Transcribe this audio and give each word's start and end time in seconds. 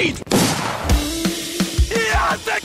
lead! 0.00 0.16
Yantek 1.90 2.62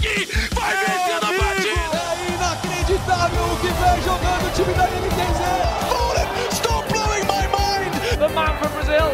King 0.00 0.26
vai 0.54 0.74
vencendo 0.76 1.26
a 1.26 1.32
partida! 1.38 2.00
É 2.10 2.26
inacreditável 2.34 3.44
o 3.44 3.56
que 3.60 3.68
vem 3.68 3.98
jogando 4.02 4.44
o 4.46 4.50
time 4.50 4.74
da 4.74 4.86
NTZ! 4.86 5.40
Fallen, 5.88 6.28
stop 6.50 6.84
blowing 6.92 7.26
my 7.26 7.44
mind! 7.56 7.92
The 8.18 8.28
man 8.28 8.52
from 8.58 8.72
Brazil, 8.72 9.10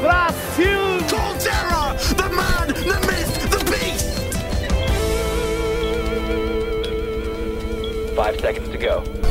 Brasil! 0.00 0.84
Colterra, 1.08 1.82
the 2.16 2.28
man, 2.30 2.66
the 2.68 2.98
myth, 3.06 3.34
the 3.50 3.60
beast! 3.70 4.08
Five 8.16 8.40
seconds 8.40 8.68
to 8.70 8.78
go. 8.78 9.23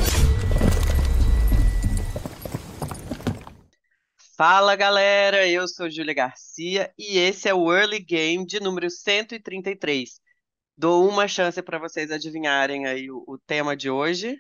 Fala 4.36 4.76
galera, 4.76 5.48
eu 5.48 5.68
sou 5.68 5.90
Júlia 5.90 6.14
Garcia 6.14 6.92
e 6.98 7.20
esse 7.20 7.48
é 7.48 7.54
o 7.54 7.72
Early 7.72 8.00
Game 8.00 8.44
de 8.46 8.60
número 8.60 8.90
133. 8.90 10.20
Dou 10.76 11.08
uma 11.08 11.28
chance 11.28 11.62
para 11.62 11.78
vocês 11.78 12.12
adivinharem 12.12 12.88
aí 12.88 13.12
o, 13.12 13.24
o 13.28 13.38
tema 13.38 13.76
de 13.78 13.92
hoje. 13.92 14.36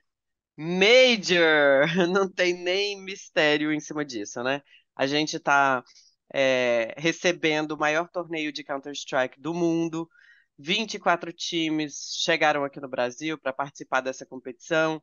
Major! 0.57 1.85
Não 2.09 2.27
tem 2.27 2.53
nem 2.55 2.99
mistério 3.03 3.71
em 3.71 3.79
cima 3.79 4.03
disso, 4.03 4.41
né? 4.43 4.61
A 4.95 5.05
gente 5.05 5.37
está 5.37 5.83
recebendo 6.97 7.73
o 7.73 7.77
maior 7.77 8.09
torneio 8.09 8.51
de 8.51 8.63
Counter-Strike 8.63 9.39
do 9.39 9.53
mundo. 9.53 10.09
24 10.57 11.31
times 11.31 12.19
chegaram 12.23 12.63
aqui 12.63 12.79
no 12.79 12.89
Brasil 12.89 13.37
para 13.37 13.53
participar 13.53 14.01
dessa 14.01 14.25
competição 14.25 15.01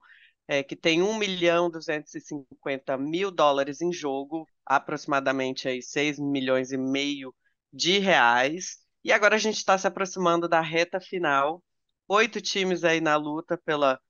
é, 0.50 0.64
que 0.64 0.74
tem 0.74 1.00
1 1.00 1.16
milhão 1.16 1.70
250 1.70 2.98
mil 2.98 3.30
dólares 3.30 3.80
em 3.80 3.92
jogo, 3.92 4.48
aproximadamente 4.66 5.68
aí 5.68 5.80
6 5.80 6.18
milhões 6.18 6.72
e 6.72 6.76
meio 6.76 7.32
de 7.72 8.00
reais. 8.00 8.78
E 9.04 9.12
agora 9.12 9.36
a 9.36 9.38
gente 9.38 9.58
está 9.58 9.78
se 9.78 9.86
aproximando 9.86 10.48
da 10.48 10.60
reta 10.60 11.00
final. 11.00 11.62
Oito 12.08 12.40
times 12.40 12.82
aí 12.82 13.00
na 13.00 13.14
luta 13.14 13.56
pela, 13.56 14.00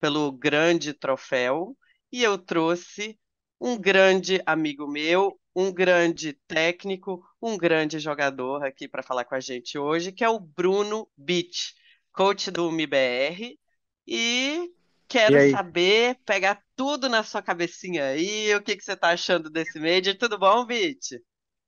pelo 0.00 0.32
grande 0.32 0.94
troféu. 0.94 1.76
E 2.10 2.22
eu 2.22 2.38
trouxe 2.38 3.18
um 3.60 3.76
grande 3.78 4.40
amigo 4.46 4.90
meu, 4.90 5.38
um 5.54 5.70
grande 5.70 6.32
técnico, 6.48 7.22
um 7.42 7.58
grande 7.58 7.98
jogador 7.98 8.64
aqui 8.64 8.88
para 8.88 9.02
falar 9.02 9.26
com 9.26 9.34
a 9.34 9.40
gente 9.40 9.76
hoje, 9.76 10.12
que 10.12 10.24
é 10.24 10.28
o 10.30 10.40
Bruno 10.40 11.06
Beach, 11.14 11.74
coach 12.10 12.50
do 12.50 12.72
MIBR. 12.72 13.58
E 14.06 14.72
Quero 15.10 15.50
saber, 15.50 16.16
pegar 16.24 16.62
tudo 16.76 17.08
na 17.08 17.24
sua 17.24 17.42
cabecinha 17.42 18.04
aí, 18.04 18.54
o 18.54 18.62
que 18.62 18.76
que 18.76 18.84
você 18.84 18.96
tá 18.96 19.10
achando 19.10 19.50
desse 19.50 19.80
Major? 19.80 20.16
Tudo 20.16 20.38
bom, 20.38 20.64
Vit? 20.64 21.20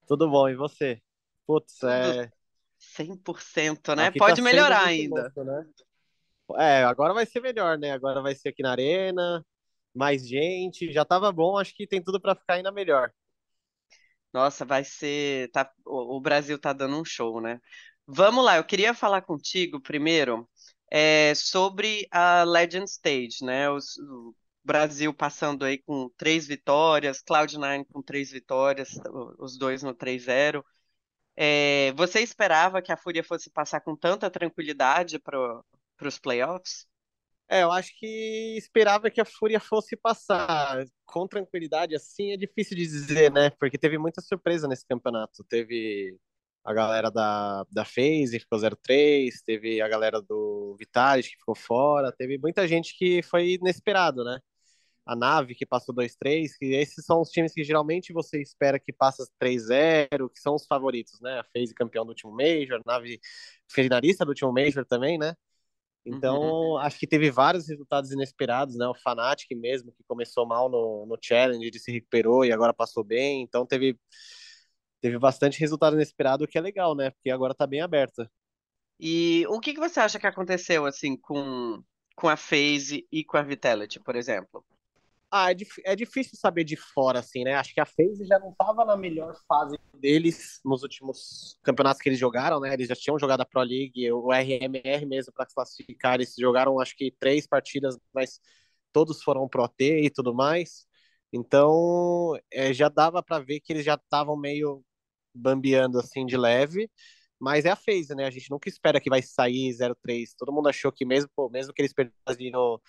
Tudo 0.07 0.31
bom, 0.31 0.49
e 0.49 0.55
você? 0.55 1.03
Putz, 1.45 1.81
Tudo 1.81 1.91
é. 1.91 2.31
100%, 2.79 3.97
né? 3.97 4.07
Aqui 4.07 4.19
Pode 4.21 4.37
tá 4.37 4.43
melhorar 4.43 4.85
ainda. 4.85 5.23
louco, 5.23 5.43
né? 5.45 5.67
É, 6.57 6.85
agora 6.85 7.13
vai 7.13 7.27
ser 7.27 7.41
melhor, 7.41 7.77
né? 7.79 7.91
Agora 7.91 8.23
vai 8.23 8.35
ser 8.35 8.51
aqui 8.51 8.63
na 8.63 8.71
Arena, 8.71 9.45
mais 9.95 10.29
gente. 10.29 10.93
Já 10.93 11.05
tava 11.05 11.33
bom, 11.33 11.59
acho 11.59 11.75
que 11.75 11.87
tem 11.87 12.03
tudo 12.03 12.21
pra 12.21 12.37
ficar 12.37 12.55
ainda 12.55 12.71
melhor. 12.71 13.11
Nossa, 14.33 14.65
vai 14.65 14.85
ser. 14.85 15.51
Tá, 15.51 15.71
o, 15.85 16.17
o 16.17 16.21
Brasil 16.21 16.59
tá 16.59 16.73
dando 16.73 16.97
um 16.97 17.05
show, 17.05 17.41
né? 17.41 17.61
Vamos 18.07 18.45
lá, 18.45 18.57
eu 18.57 18.65
queria 18.65 18.93
falar 18.93 19.23
contigo 19.23 19.81
primeiro 19.81 20.49
é, 20.95 21.35
sobre 21.35 22.07
a 22.11 22.45
Legend 22.45 22.85
Stage, 22.85 23.43
né? 23.43 23.71
O 23.71 23.79
Brasil 24.63 25.15
passando 25.15 25.65
aí 25.65 25.79
com 25.79 26.11
três 26.19 26.47
vitórias, 26.47 27.23
Cloud9 27.23 27.87
com 27.91 28.03
três 28.03 28.31
vitórias, 28.31 28.91
os 29.39 29.57
dois 29.57 29.83
no 29.83 29.95
3-0. 29.95 30.63
É, 31.35 31.93
você 31.95 32.21
esperava 32.21 32.83
que 32.83 32.93
a 32.93 32.97
Fúria 32.99 33.25
fosse 33.25 33.51
passar 33.51 33.81
com 33.81 33.97
tanta 33.97 34.31
tranquilidade 34.31 35.19
para 35.19 35.65
os 36.03 36.19
playoffs? 36.19 36.87
É, 37.49 37.63
eu 37.63 37.73
acho 37.73 37.99
que 37.99 38.55
esperava 38.59 39.11
que 39.11 39.21
a 39.21 39.25
Fúria 39.25 39.61
fosse 39.61 39.97
passar. 39.97 40.85
Com 41.07 41.27
tranquilidade, 41.27 41.95
assim, 41.95 42.33
é 42.33 42.37
difícil 42.37 42.77
de 42.77 42.85
dizer, 42.85 43.33
né? 43.33 43.49
Porque 43.59 43.79
teve 43.79 43.97
muita 43.97 44.21
surpresa 44.21 44.69
nesse 44.69 44.87
campeonato. 44.87 45.43
Teve 45.45 46.19
a 46.65 46.73
galera 46.73 47.11
da, 47.11 47.65
da 47.71 47.85
FaZe, 47.85 48.41
ficou 48.41 48.59
0-3, 48.59 49.43
teve 49.45 49.81
a 49.81 49.89
galera 49.89 50.21
do 50.23 50.77
Vitalis, 50.79 51.29
que 51.29 51.37
ficou 51.37 51.55
fora, 51.55 52.13
teve 52.13 52.39
muita 52.39 52.67
gente 52.69 52.97
que 52.97 53.23
foi 53.23 53.55
inesperado, 53.55 54.25
né? 54.25 54.39
A 55.05 55.17
Nave, 55.17 55.55
que 55.57 55.67
passou 55.67 55.95
2-3, 55.95 56.57
que 56.57 56.67
esses 56.75 57.05
são 57.05 57.21
os 57.21 57.31
times 57.31 57.53
que 57.53 57.65
geralmente 57.65 58.13
você 58.13 58.41
espera 58.41 58.79
que 58.79 58.93
passa 58.93 59.27
3-0, 59.41 60.31
que 60.33 60.41
são 60.41 60.55
os 60.55 60.67
favoritos, 60.67 61.21
né? 61.21 61.41
A 61.41 61.45
FaZe 61.45 61.75
campeão 61.75 62.05
do 62.05 62.11
último 62.11 62.33
Major, 62.33 62.81
a 62.85 62.93
Nave 62.93 63.21
finalista 63.69 64.25
do 64.25 64.29
último 64.29 64.53
Major 64.53 64.85
também, 64.87 65.19
né? 65.19 65.35
Então, 66.05 66.77
acho 66.79 66.99
que 66.99 67.07
teve 67.07 67.31
vários 67.31 67.69
resultados 67.69 68.11
inesperados, 68.11 68.77
né? 68.77 68.87
O 68.87 68.95
Fnatic 68.95 69.49
mesmo, 69.57 69.93
que 69.93 70.03
começou 70.05 70.47
mal 70.47 70.69
no, 70.69 71.07
no 71.07 71.17
Challenge, 71.21 71.65
ele 71.65 71.79
se 71.79 71.93
recuperou 71.93 72.45
e 72.45 72.53
agora 72.53 72.75
passou 72.75 73.05
bem. 73.05 73.43
Então, 73.43 73.65
teve, 73.65 73.97
teve 75.03 75.19
bastante 75.19 75.59
resultado 75.59 75.97
inesperado, 75.97 76.45
o 76.45 76.49
que 76.49 76.57
é 76.57 76.61
legal, 76.61 76.95
né? 76.95 77.11
Porque 77.11 77.29
agora 77.29 77.55
tá 77.55 77.67
bem 77.67 77.81
aberta. 77.83 78.31
E 78.99 79.45
o 79.49 79.59
que 79.59 79.75
que 79.75 79.81
você 79.81 79.99
acha 79.99 80.19
que 80.19 80.27
aconteceu 80.29 80.87
assim 80.87 81.17
com, 81.17 81.83
com 82.15 82.29
a 82.29 82.37
FaZe 82.37 83.07
e 83.11 83.25
com 83.25 83.37
a 83.37 83.43
Vitality, 83.43 83.99
por 83.99 84.15
exemplo? 84.15 84.65
Ah, 85.29 85.51
é, 85.51 85.57
é 85.87 85.97
difícil 85.97 86.39
saber 86.39 86.63
de 86.63 86.77
fora, 86.77 87.19
assim, 87.19 87.43
né? 87.43 87.55
Acho 87.55 87.75
que 87.75 87.81
a 87.81 87.87
FaZe 87.87 88.25
já 88.27 88.39
não 88.39 88.55
tava 88.55 88.85
na 88.85 88.97
melhor 88.97 89.35
fase 89.49 89.77
deles 89.95 90.61
nos 90.65 90.83
últimos 90.83 91.59
campeonatos 91.63 92.01
que 92.01 92.09
eles 92.09 92.19
jogaram, 92.19 92.61
né? 92.61 92.73
Eles 92.73 92.87
já 92.87 92.95
tinham 92.95 93.19
jogado 93.19 93.41
a 93.41 93.47
Pro 93.47 93.63
League, 93.63 94.13
o 94.13 94.31
RMR 94.31 95.05
mesmo 95.07 95.33
para 95.33 95.47
classificar, 95.47 96.15
eles 96.15 96.35
jogaram 96.39 96.79
acho 96.79 96.95
que 96.95 97.11
três 97.19 97.47
partidas, 97.47 97.99
mas 98.15 98.41
todos 98.93 99.23
foram 99.23 99.49
Pro 99.49 99.67
T 99.67 100.05
e 100.05 100.11
tudo 100.11 100.33
mais. 100.35 100.87
Então, 101.33 102.39
é, 102.53 102.73
já 102.73 102.89
dava 102.91 103.23
para 103.23 103.39
ver 103.43 103.61
que 103.61 103.73
eles 103.73 103.85
já 103.85 103.95
estavam 103.95 104.37
meio 104.37 104.85
bambeando 105.35 105.99
assim 105.99 106.27
de 106.27 106.37
leve, 106.37 106.91
mas 107.41 107.65
é 107.65 107.71
a 107.71 107.77
FaZe, 107.77 108.15
né? 108.15 108.27
A 108.27 108.31
gente 108.31 108.51
nunca 108.51 108.69
espera 108.69 109.01
que 109.01 109.11
vai 109.11 109.23
sair 109.23 109.73
0-3. 109.73 110.35
Todo 110.37 110.53
mundo 110.53 110.69
achou 110.69 110.93
que 110.93 111.05
mesmo, 111.05 111.31
pô, 111.35 111.49
mesmo 111.51 111.73
que 111.73 111.83
eles 111.83 111.93
perdessem 111.93 112.51
no 112.51 112.81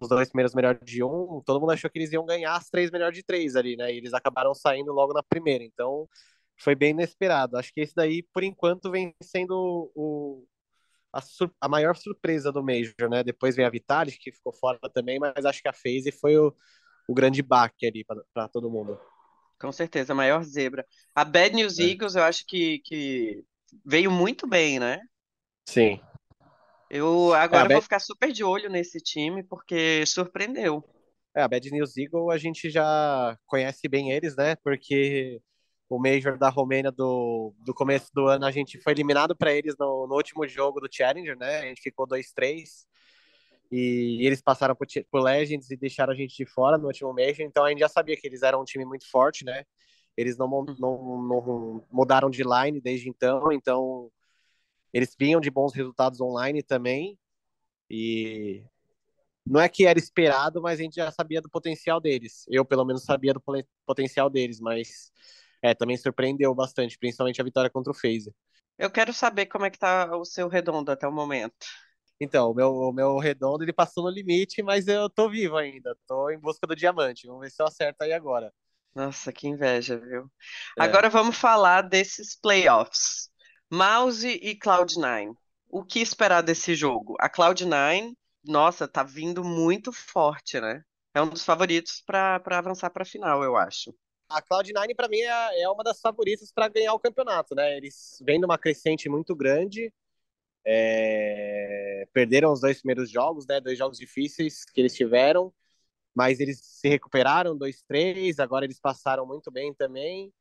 os 0.00 0.08
dois 0.08 0.28
primeiros 0.28 0.54
melhores 0.54 0.80
de 0.84 1.02
um, 1.04 1.40
todo 1.46 1.60
mundo 1.60 1.72
achou 1.72 1.88
que 1.90 1.98
eles 1.98 2.12
iam 2.12 2.24
ganhar 2.26 2.56
as 2.56 2.68
três 2.68 2.90
melhores 2.90 3.16
de 3.16 3.22
três 3.24 3.54
ali, 3.56 3.76
né? 3.76 3.92
E 3.92 3.98
eles 3.98 4.12
acabaram 4.14 4.54
saindo 4.54 4.92
logo 4.92 5.12
na 5.12 5.22
primeira. 5.22 5.62
Então, 5.64 6.08
foi 6.58 6.74
bem 6.74 6.90
inesperado. 6.90 7.56
Acho 7.56 7.72
que 7.72 7.80
esse 7.80 7.94
daí, 7.94 8.22
por 8.32 8.42
enquanto, 8.42 8.90
vem 8.90 9.14
sendo 9.22 9.90
o, 9.94 10.44
a, 11.12 11.20
sur- 11.20 11.54
a 11.60 11.68
maior 11.68 11.96
surpresa 11.96 12.52
do 12.52 12.62
Major, 12.64 13.08
né? 13.10 13.22
Depois 13.24 13.56
vem 13.56 13.64
a 13.66 13.70
Vitalis, 13.70 14.16
que 14.18 14.32
ficou 14.32 14.52
fora 14.52 14.78
também, 14.94 15.18
mas 15.18 15.44
acho 15.44 15.62
que 15.62 15.68
a 15.68 15.72
FaZe 15.72 16.12
foi 16.12 16.36
o, 16.38 16.54
o 17.08 17.14
grande 17.14 17.42
baque 17.42 17.86
ali 17.86 18.04
para 18.34 18.48
todo 18.48 18.70
mundo. 18.70 18.98
Com 19.62 19.72
certeza, 19.72 20.12
a 20.12 20.16
maior 20.16 20.44
zebra. 20.44 20.86
A 21.14 21.24
Bad 21.24 21.54
News 21.56 21.78
É. 21.78 21.84
Eagles, 21.92 22.16
eu 22.16 22.24
acho 22.24 22.44
que, 22.46 22.80
que 22.80 23.44
veio 23.84 24.10
muito 24.10 24.46
bem, 24.46 24.78
né? 24.80 25.00
Sim. 25.66 26.00
Eu 26.90 27.34
É, 27.50 27.64
agora 27.64 27.68
vou 27.68 27.80
Bad, 27.80 27.82
ficar 27.82 27.98
super 27.98 28.30
de 28.32 28.44
olho 28.44 28.70
nesse 28.70 29.00
time, 29.00 29.42
porque 29.44 30.04
surpreendeu. 30.06 30.84
é, 31.34 31.42
a 31.42 31.48
Bad 31.48 31.70
News 31.70 31.96
Eagle 31.96 32.30
a 32.30 32.38
gente 32.38 32.70
já 32.70 33.36
conhece 33.46 33.88
bem 33.88 34.12
eles, 34.12 34.36
né? 34.36 34.56
Porque 34.56 35.40
o 35.88 35.98
Major 35.98 36.38
da 36.38 36.48
Romênia 36.48 36.90
do, 36.92 37.54
do 37.64 37.74
começo 37.74 38.10
do 38.14 38.26
ano 38.28 38.46
a 38.46 38.50
gente 38.50 38.80
foi 38.80 38.92
eliminado 38.92 39.36
para 39.36 39.52
eles 39.52 39.74
no, 39.78 40.06
no 40.06 40.14
último 40.16 40.46
jogo 40.48 40.80
do 40.80 40.88
Challenger, 40.92 41.36
né? 41.38 41.58
A 41.60 41.64
gente 41.66 41.82
ficou 41.82 42.06
2-3 42.06 42.86
e 43.72 44.26
eles 44.26 44.42
passaram 44.42 44.76
por, 44.76 44.86
por 45.10 45.22
Legends 45.22 45.70
e 45.70 45.78
deixaram 45.78 46.12
a 46.14 46.16
gente 46.16 46.36
de 46.36 46.46
fora 46.46 46.78
no 46.78 46.88
último 46.88 47.14
Major, 47.14 47.42
então 47.42 47.64
a 47.66 47.70
gente 47.70 47.80
já 47.80 47.88
sabia 47.90 48.16
que 48.18 48.26
eles 48.28 48.42
eram 48.42 48.62
um 48.62 48.66
time 48.66 48.84
muito 48.86 49.10
forte, 49.10 49.44
né? 49.46 49.64
Eles 50.16 50.38
não, 50.38 50.48
mon- 50.48 50.66
não, 50.78 51.22
não 51.22 51.86
mudaram 51.92 52.30
de 52.30 52.44
line 52.44 52.80
desde 52.82 53.10
então, 53.10 53.52
então 53.52 54.12
eles 54.92 55.16
vinham 55.18 55.40
de 55.40 55.50
bons 55.50 55.74
resultados 55.74 56.20
online 56.20 56.62
também 56.62 57.18
e 57.90 58.64
não 59.46 59.60
é 59.60 59.68
que 59.68 59.86
era 59.86 59.98
esperado, 59.98 60.62
mas 60.62 60.78
a 60.80 60.82
gente 60.82 60.96
já 60.96 61.10
sabia 61.10 61.40
do 61.42 61.50
potencial 61.50 62.00
deles. 62.00 62.44
Eu, 62.48 62.64
pelo 62.64 62.84
menos, 62.84 63.04
sabia 63.04 63.34
do 63.34 63.42
potencial 63.86 64.30
deles, 64.30 64.60
mas 64.60 65.10
é, 65.62 65.74
também 65.74 65.96
surpreendeu 65.96 66.54
bastante, 66.54 66.98
principalmente 66.98 67.40
a 67.40 67.44
vitória 67.44 67.70
contra 67.70 67.90
o 67.92 67.94
FaZe. 67.94 68.32
Eu 68.78 68.90
quero 68.90 69.12
saber 69.12 69.46
como 69.46 69.64
é 69.64 69.70
que 69.70 69.78
tá 69.78 70.16
o 70.16 70.24
seu 70.24 70.48
redondo 70.48 70.90
até 70.90 71.06
o 71.06 71.12
momento. 71.12 71.66
Então, 72.22 72.52
o 72.52 72.54
meu, 72.54 72.72
o 72.72 72.92
meu 72.92 73.18
redondo 73.18 73.64
ele 73.64 73.72
passou 73.72 74.04
no 74.04 74.10
limite, 74.10 74.62
mas 74.62 74.86
eu 74.86 75.10
tô 75.10 75.28
vivo 75.28 75.56
ainda, 75.56 75.96
tô 76.06 76.30
em 76.30 76.38
busca 76.38 76.68
do 76.68 76.76
diamante. 76.76 77.26
Vamos 77.26 77.42
ver 77.42 77.50
se 77.50 77.60
eu 77.60 77.66
acerto 77.66 78.04
aí 78.04 78.12
agora. 78.12 78.52
Nossa, 78.94 79.32
que 79.32 79.48
inveja, 79.48 79.98
viu? 79.98 80.30
É. 80.78 80.84
Agora 80.84 81.10
vamos 81.10 81.36
falar 81.36 81.82
desses 81.82 82.36
playoffs. 82.36 83.28
Mouse 83.68 84.28
e 84.28 84.54
Cloud9. 84.54 85.34
O 85.68 85.82
que 85.82 85.98
esperar 85.98 86.42
desse 86.42 86.76
jogo? 86.76 87.16
A 87.18 87.28
Cloud9, 87.28 88.12
nossa, 88.44 88.86
tá 88.86 89.02
vindo 89.02 89.42
muito 89.42 89.90
forte, 89.92 90.60
né? 90.60 90.80
É 91.12 91.20
um 91.20 91.28
dos 91.28 91.44
favoritos 91.44 92.02
para 92.06 92.38
para 92.38 92.58
avançar 92.58 92.90
para 92.90 93.02
a 93.02 93.06
final, 93.06 93.42
eu 93.42 93.56
acho. 93.56 93.92
a 94.28 94.40
Cloud9 94.40 94.94
para 94.94 95.08
mim 95.08 95.18
é, 95.18 95.62
é, 95.62 95.68
uma 95.68 95.82
das 95.82 96.00
favoritas 96.00 96.52
para 96.52 96.68
ganhar 96.68 96.94
o 96.94 97.00
campeonato, 97.00 97.54
né? 97.56 97.76
Eles 97.76 98.22
vêm 98.24 98.38
numa 98.38 98.58
crescente 98.58 99.08
muito 99.08 99.34
grande, 99.34 99.92
é, 100.66 102.06
perderam 102.12 102.52
os 102.52 102.60
dois 102.60 102.78
primeiros 102.78 103.10
jogos, 103.10 103.46
né? 103.46 103.60
Dois 103.60 103.78
jogos 103.78 103.98
difíceis 103.98 104.64
que 104.64 104.80
eles 104.80 104.94
tiveram, 104.94 105.52
mas 106.14 106.40
eles 106.40 106.60
se 106.62 106.88
recuperaram, 106.88 107.56
dois, 107.56 107.82
três. 107.82 108.38
Agora 108.38 108.64
eles 108.64 108.80
passaram 108.80 109.26
muito 109.26 109.50
bem 109.50 109.74
também. 109.74 110.32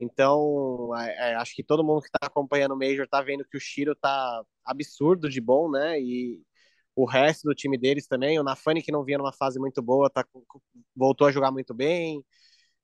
Então, 0.00 0.90
é, 0.96 1.32
é 1.32 1.34
acho 1.36 1.54
que 1.54 1.64
todo 1.64 1.84
mundo 1.84 2.02
que 2.02 2.08
está 2.08 2.26
acompanhando 2.26 2.72
o 2.74 2.78
Major 2.78 3.04
está 3.04 3.22
vendo 3.22 3.44
que 3.44 3.56
o 3.56 3.60
Shiro 3.60 3.94
tá 3.96 4.44
absurdo 4.64 5.28
de 5.28 5.40
bom, 5.40 5.70
né? 5.70 6.00
E 6.00 6.42
o 6.94 7.04
resto 7.06 7.44
do 7.48 7.54
time 7.54 7.78
deles 7.78 8.06
também. 8.06 8.38
O 8.38 8.42
Nafani, 8.44 8.82
que 8.82 8.92
não 8.92 9.04
vinha 9.04 9.18
numa 9.18 9.32
fase 9.32 9.58
muito 9.58 9.82
boa, 9.82 10.10
tá, 10.10 10.24
voltou 10.96 11.26
a 11.28 11.32
jogar 11.32 11.50
muito 11.52 11.74
bem. 11.74 12.24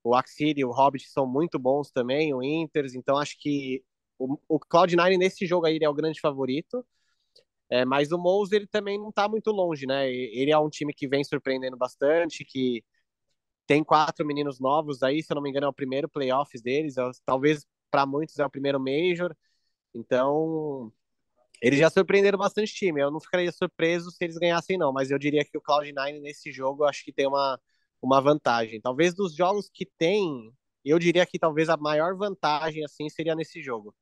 O 0.05 0.15
Axiri 0.15 0.61
e 0.61 0.65
o 0.65 0.71
Hobbit 0.73 1.09
são 1.11 1.27
muito 1.27 1.59
bons 1.59 1.91
também, 1.91 2.35
o 2.35 2.43
Inters. 2.43 2.95
Então, 2.95 3.19
acho 3.19 3.37
que 3.41 3.83
o, 4.19 4.39
o 4.49 4.59
Cloud9 4.61 5.17
nesse 5.19 5.47
jogo 5.47 5.67
aí 5.67 5.79
é 5.81 5.89
o 5.89 5.95
grande 5.95 6.21
favorito. 6.21 6.85
É, 7.71 7.85
mas 7.85 8.13
o 8.13 8.19
Mouse 8.19 8.55
ele 8.55 8.67
também 8.67 8.99
não 8.99 9.09
está 9.09 9.29
muito 9.29 9.51
longe, 9.51 9.87
né? 9.87 10.11
Ele 10.11 10.51
é 10.51 10.59
um 10.59 10.69
time 10.69 10.93
que 10.93 11.09
vem 11.09 11.25
surpreendendo 11.25 11.77
bastante, 11.77 12.45
que 12.45 12.85
tem 13.67 13.83
quatro 13.83 14.27
meninos 14.27 14.61
novos 14.61 15.03
aí, 15.03 15.23
se 15.23 15.33
eu 15.33 15.37
não 15.37 15.43
me 15.43 15.51
engano, 15.51 15.67
é 15.67 15.69
o 15.71 15.73
primeiro 15.73 16.09
playoffs 16.09 16.63
deles, 16.63 16.97
é, 16.99 17.11
talvez 17.25 17.67
para 17.91 18.07
muitos 18.07 18.39
é 18.39 18.47
o 18.47 18.51
primeiro 18.51 18.81
Major. 18.81 19.35
Então, 19.95 20.93
eles 21.63 21.79
já 21.79 21.91
surpreenderam 21.91 22.39
bastante 22.39 22.75
time. 22.75 23.01
Eu 23.01 23.11
não 23.11 23.21
ficaria 23.21 23.51
surpreso 23.53 24.11
se 24.11 24.23
eles 24.25 24.37
ganhassem, 24.39 24.77
não, 24.79 24.93
mas 24.93 25.11
eu 25.11 25.19
diria 25.19 25.45
que 25.45 25.57
o 25.57 25.63
Cloud9 25.63 26.21
nesse 26.21 26.53
jogo 26.53 26.85
acho 26.85 27.05
que 27.05 27.13
tem 27.13 27.27
uma, 27.27 27.61
uma 28.03 28.21
vantagem. 28.21 28.81
Talvez 28.81 29.15
dos 29.15 29.35
jogos 29.35 29.71
que 29.73 29.87
tem, 29.87 30.53
eu 30.85 30.99
diria 30.99 31.25
que 31.27 31.39
talvez 31.39 31.69
a 31.69 31.77
maior 31.77 32.17
vantagem 32.17 32.85
assim 32.85 33.09
seria 33.09 33.35
nesse 33.35 33.63
jogo. 33.63 33.95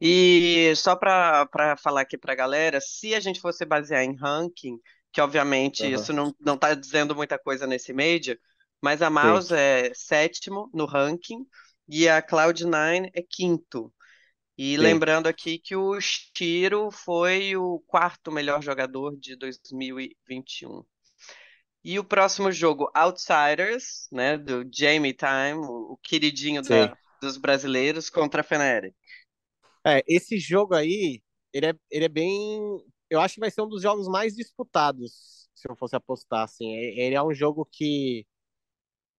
E 0.00 0.72
só 0.76 0.96
para 0.96 1.76
falar 1.82 2.02
aqui 2.02 2.18
para 2.18 2.32
a 2.32 2.36
galera, 2.36 2.80
se 2.80 3.14
a 3.14 3.20
gente 3.20 3.40
fosse 3.40 3.64
basear 3.64 4.02
em 4.02 4.16
ranking, 4.16 4.78
que 5.12 5.20
obviamente 5.20 5.82
uhum. 5.84 5.90
isso 5.90 6.12
não, 6.12 6.34
não 6.40 6.58
tá 6.58 6.74
dizendo 6.74 7.14
muita 7.14 7.38
coisa 7.38 7.66
nesse 7.66 7.92
Major, 7.92 8.36
mas 8.82 9.00
a 9.00 9.08
Mouse 9.08 9.48
Sim. 9.48 9.54
é 9.54 9.92
sétimo 9.94 10.70
no 10.74 10.84
ranking 10.84 11.46
e 11.88 12.08
a 12.08 12.20
Cloud9 12.20 13.10
é 13.14 13.22
quinto. 13.22 13.92
E 14.56 14.76
Sim. 14.76 14.82
lembrando 14.82 15.26
aqui 15.26 15.58
que 15.58 15.74
o 15.74 15.98
Shiro 16.00 16.90
foi 16.90 17.56
o 17.56 17.80
quarto 17.86 18.30
melhor 18.30 18.62
jogador 18.62 19.16
de 19.16 19.36
2021. 19.36 20.84
E 21.82 21.98
o 21.98 22.04
próximo 22.04 22.50
jogo, 22.50 22.90
Outsiders, 22.94 24.08
né, 24.10 24.38
do 24.38 24.64
Jamie 24.72 25.12
Time, 25.12 25.64
o 25.66 25.98
queridinho 26.02 26.62
da, 26.62 26.96
dos 27.20 27.36
brasileiros, 27.36 28.08
contra 28.08 28.40
a 28.40 28.44
Fnatic. 28.44 28.94
É, 29.86 30.02
esse 30.06 30.38
jogo 30.38 30.74
aí, 30.74 31.22
ele 31.52 31.66
é, 31.66 31.74
ele 31.90 32.04
é 32.06 32.08
bem. 32.08 32.60
Eu 33.10 33.20
acho 33.20 33.34
que 33.34 33.40
vai 33.40 33.50
ser 33.50 33.62
um 33.62 33.68
dos 33.68 33.82
jogos 33.82 34.08
mais 34.08 34.34
disputados, 34.34 35.48
se 35.54 35.68
eu 35.70 35.76
fosse 35.76 35.96
apostar, 35.96 36.44
assim. 36.44 36.74
Ele 36.74 37.14
é 37.14 37.22
um 37.22 37.34
jogo 37.34 37.66
que 37.70 38.26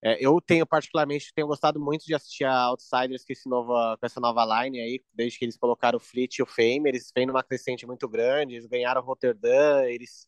é, 0.04 0.18
eu 0.24 0.40
tenho 0.42 0.68
particularmente 0.68 1.34
tenho 1.34 1.48
gostado 1.48 1.80
muito 1.80 2.06
de 2.06 2.14
assistir 2.14 2.44
a 2.44 2.66
Outsiders 2.66 3.26
com, 3.26 3.34
esse 3.34 3.50
nova, 3.50 3.98
com 3.98 4.06
essa 4.06 4.20
nova 4.20 4.64
line 4.64 4.80
aí, 4.80 5.04
desde 5.14 5.40
que 5.40 5.46
eles 5.46 5.58
colocaram 5.58 5.98
o 5.98 6.00
Fleet 6.00 6.38
e 6.38 6.44
o 6.44 6.46
Fame, 6.46 6.90
eles 6.90 7.12
vêm 7.16 7.26
numa 7.26 7.44
crescente 7.44 7.88
muito 7.88 8.08
grande, 8.08 8.54
eles 8.56 8.68
ganharam 8.68 9.02
Rotterdam, 9.02 9.84
eles 9.86 10.28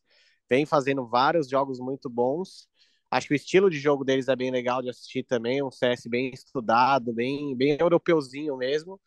vêm 0.50 0.66
fazendo 0.66 1.06
vários 1.06 1.48
jogos 1.48 1.78
muito 1.78 2.10
bons. 2.10 2.68
Acho 3.10 3.28
que 3.28 3.34
o 3.34 3.36
estilo 3.36 3.70
de 3.70 3.78
jogo 3.78 4.04
deles 4.04 4.28
é 4.28 4.36
bem 4.36 4.50
legal 4.50 4.82
de 4.82 4.90
assistir 4.90 5.22
também, 5.24 5.62
um 5.62 5.70
CS 5.70 6.08
bem 6.08 6.30
estudado, 6.34 7.12
bem, 7.12 7.56
bem 7.56 7.76
europeuzinho 7.78 8.56
mesmo. 8.56 9.00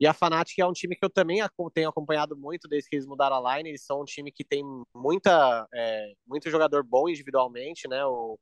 E 0.00 0.06
a 0.06 0.14
Fnatic 0.14 0.58
é 0.58 0.66
um 0.66 0.72
time 0.72 0.94
que 0.94 1.04
eu 1.04 1.10
também 1.10 1.40
tenho 1.74 1.88
acompanhado 1.88 2.36
muito 2.36 2.68
desde 2.68 2.88
que 2.88 2.96
eles 2.96 3.06
mudaram 3.06 3.44
a 3.44 3.56
line. 3.56 3.70
Eles 3.70 3.84
são 3.84 4.02
um 4.02 4.04
time 4.04 4.30
que 4.30 4.44
tem 4.44 4.62
muita, 4.94 5.66
é, 5.74 6.12
muito 6.26 6.48
jogador 6.50 6.84
bom 6.84 7.08
individualmente, 7.08 7.88
né? 7.88 8.04
O, 8.06 8.38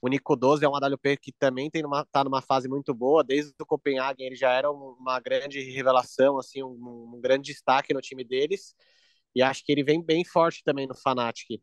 o 0.00 0.08
Nico 0.08 0.34
12 0.34 0.64
é 0.64 0.68
um 0.68 0.74
AWP 0.74 1.16
que 1.18 1.32
também 1.32 1.70
tem 1.70 1.82
numa, 1.82 2.04
tá 2.06 2.24
numa 2.24 2.42
fase 2.42 2.68
muito 2.68 2.94
boa. 2.94 3.22
Desde 3.22 3.52
o 3.60 3.66
Copenhagen 3.66 4.26
ele 4.26 4.34
já 4.36 4.50
era 4.52 4.70
uma 4.70 5.20
grande 5.20 5.60
revelação, 5.60 6.38
assim, 6.38 6.62
um, 6.62 7.12
um 7.16 7.20
grande 7.20 7.52
destaque 7.52 7.92
no 7.94 8.00
time 8.00 8.24
deles. 8.24 8.74
E 9.34 9.42
acho 9.42 9.64
que 9.64 9.72
ele 9.72 9.84
vem 9.84 10.02
bem 10.02 10.24
forte 10.24 10.62
também 10.64 10.86
no 10.86 10.94
Fnatic. 10.94 11.60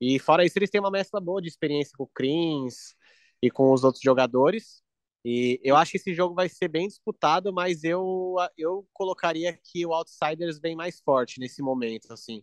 E 0.00 0.18
fora 0.18 0.44
isso, 0.44 0.58
eles 0.58 0.70
têm 0.70 0.80
uma 0.80 0.90
mescla 0.90 1.20
boa 1.20 1.40
de 1.42 1.48
experiência 1.48 1.92
com 1.96 2.04
o 2.04 2.08
Crins 2.08 2.94
e 3.42 3.50
com 3.50 3.72
os 3.72 3.84
outros 3.84 4.02
jogadores. 4.02 4.82
E 5.24 5.60
eu 5.62 5.76
acho 5.76 5.92
que 5.92 5.96
esse 5.98 6.14
jogo 6.14 6.34
vai 6.34 6.48
ser 6.48 6.68
bem 6.68 6.88
disputado, 6.88 7.52
mas 7.52 7.84
eu, 7.84 8.36
eu 8.56 8.86
colocaria 8.92 9.58
que 9.62 9.84
o 9.84 9.92
Outsiders 9.92 10.58
vem 10.58 10.74
mais 10.74 11.00
forte 11.00 11.38
nesse 11.38 11.62
momento, 11.62 12.12
assim. 12.12 12.42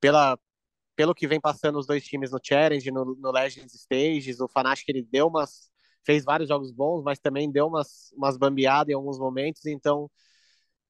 Pela, 0.00 0.38
pelo 0.96 1.14
que 1.14 1.28
vem 1.28 1.40
passando 1.40 1.78
os 1.78 1.86
dois 1.86 2.04
times 2.04 2.32
no 2.32 2.40
Challenge, 2.42 2.90
no, 2.90 3.14
no 3.14 3.30
Legends 3.30 3.74
Stages, 3.74 4.40
o 4.40 4.48
Fnatic 4.48 4.88
ele 4.88 5.02
deu 5.02 5.28
umas 5.28 5.70
fez 6.04 6.24
vários 6.24 6.48
jogos 6.48 6.72
bons, 6.72 7.02
mas 7.02 7.18
também 7.18 7.50
deu 7.50 7.66
umas, 7.66 8.12
umas 8.16 8.36
bambeadas 8.36 8.90
em 8.90 8.94
alguns 8.94 9.18
momentos, 9.18 9.66
então 9.66 10.10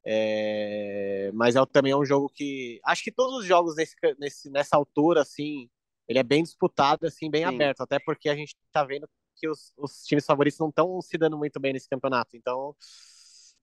é... 0.05 1.31
mas 1.34 1.56
é 1.56 1.67
também 1.67 1.93
é 1.93 1.96
um 1.96 2.05
jogo 2.05 2.28
que 2.28 2.81
acho 2.84 3.02
que 3.02 3.12
todos 3.12 3.40
os 3.40 3.44
jogos 3.44 3.76
nesse, 3.76 3.94
nesse, 4.19 4.50
nessa 4.50 4.76
altura 4.76 5.22
assim 5.22 5.69
ele 6.08 6.19
é 6.19 6.22
bem 6.22 6.43
disputado 6.43 7.06
assim 7.06 7.31
bem 7.31 7.43
Sim. 7.43 7.55
aberto 7.55 7.82
até 7.82 7.99
porque 7.99 8.28
a 8.28 8.34
gente 8.34 8.56
tá 8.72 8.82
vendo 8.82 9.06
que 9.41 9.49
os, 9.49 9.73
os 9.77 10.05
times 10.05 10.27
favoritos 10.27 10.59
não 10.59 10.69
estão 10.69 11.01
se 11.01 11.17
dando 11.17 11.39
muito 11.39 11.59
bem 11.59 11.73
nesse 11.73 11.89
campeonato 11.89 12.37
então 12.37 12.77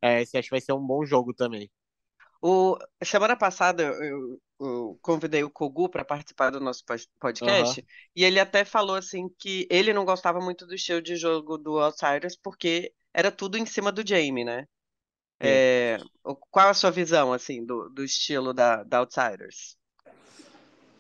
é, 0.01 0.21
esse 0.21 0.37
acho 0.37 0.47
que 0.47 0.55
vai 0.55 0.61
ser 0.61 0.73
um 0.73 0.85
bom 0.85 1.05
jogo 1.05 1.33
também 1.33 1.69
o, 2.41 2.77
semana 3.03 3.35
passada 3.35 3.83
eu, 3.83 4.39
eu 4.59 4.99
convidei 5.01 5.43
o 5.43 5.49
Kogu 5.49 5.89
para 5.89 6.05
participar 6.05 6.49
do 6.49 6.59
nosso 6.59 6.83
podcast 7.19 7.79
uhum. 7.79 7.87
e 8.15 8.23
ele 8.23 8.39
até 8.39 8.65
falou 8.65 8.95
assim 8.95 9.29
que 9.39 9.67
ele 9.69 9.93
não 9.93 10.05
gostava 10.05 10.39
muito 10.39 10.65
do 10.65 10.75
estilo 10.75 11.01
de 11.01 11.15
jogo 11.15 11.57
do 11.57 11.79
Outsiders 11.79 12.35
porque 12.35 12.93
era 13.13 13.31
tudo 13.31 13.57
em 13.57 13.65
cima 13.65 13.91
do 13.91 14.07
Jamie, 14.07 14.45
né? 14.45 14.67
É, 15.39 15.97
qual 16.49 16.69
a 16.69 16.73
sua 16.73 16.89
visão 16.89 17.31
assim 17.31 17.63
do, 17.63 17.89
do 17.89 18.03
estilo 18.03 18.53
da, 18.53 18.83
da 18.83 18.99
Outsiders? 18.99 19.77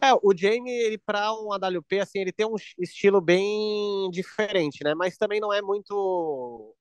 É, 0.01 0.13
o 0.21 0.31
Jamie, 0.35 0.71
ele 0.71 0.97
para 0.97 1.33
um 1.33 1.51
AWP, 1.51 1.99
assim, 1.99 2.19
ele 2.19 2.31
tem 2.31 2.45
um 2.45 2.55
estilo 2.79 3.19
bem 3.19 4.09
diferente, 4.11 4.83
né? 4.83 4.93
Mas 4.93 5.17
também 5.17 5.39
não 5.39 5.51
é 5.51 5.61
muito 5.61 6.75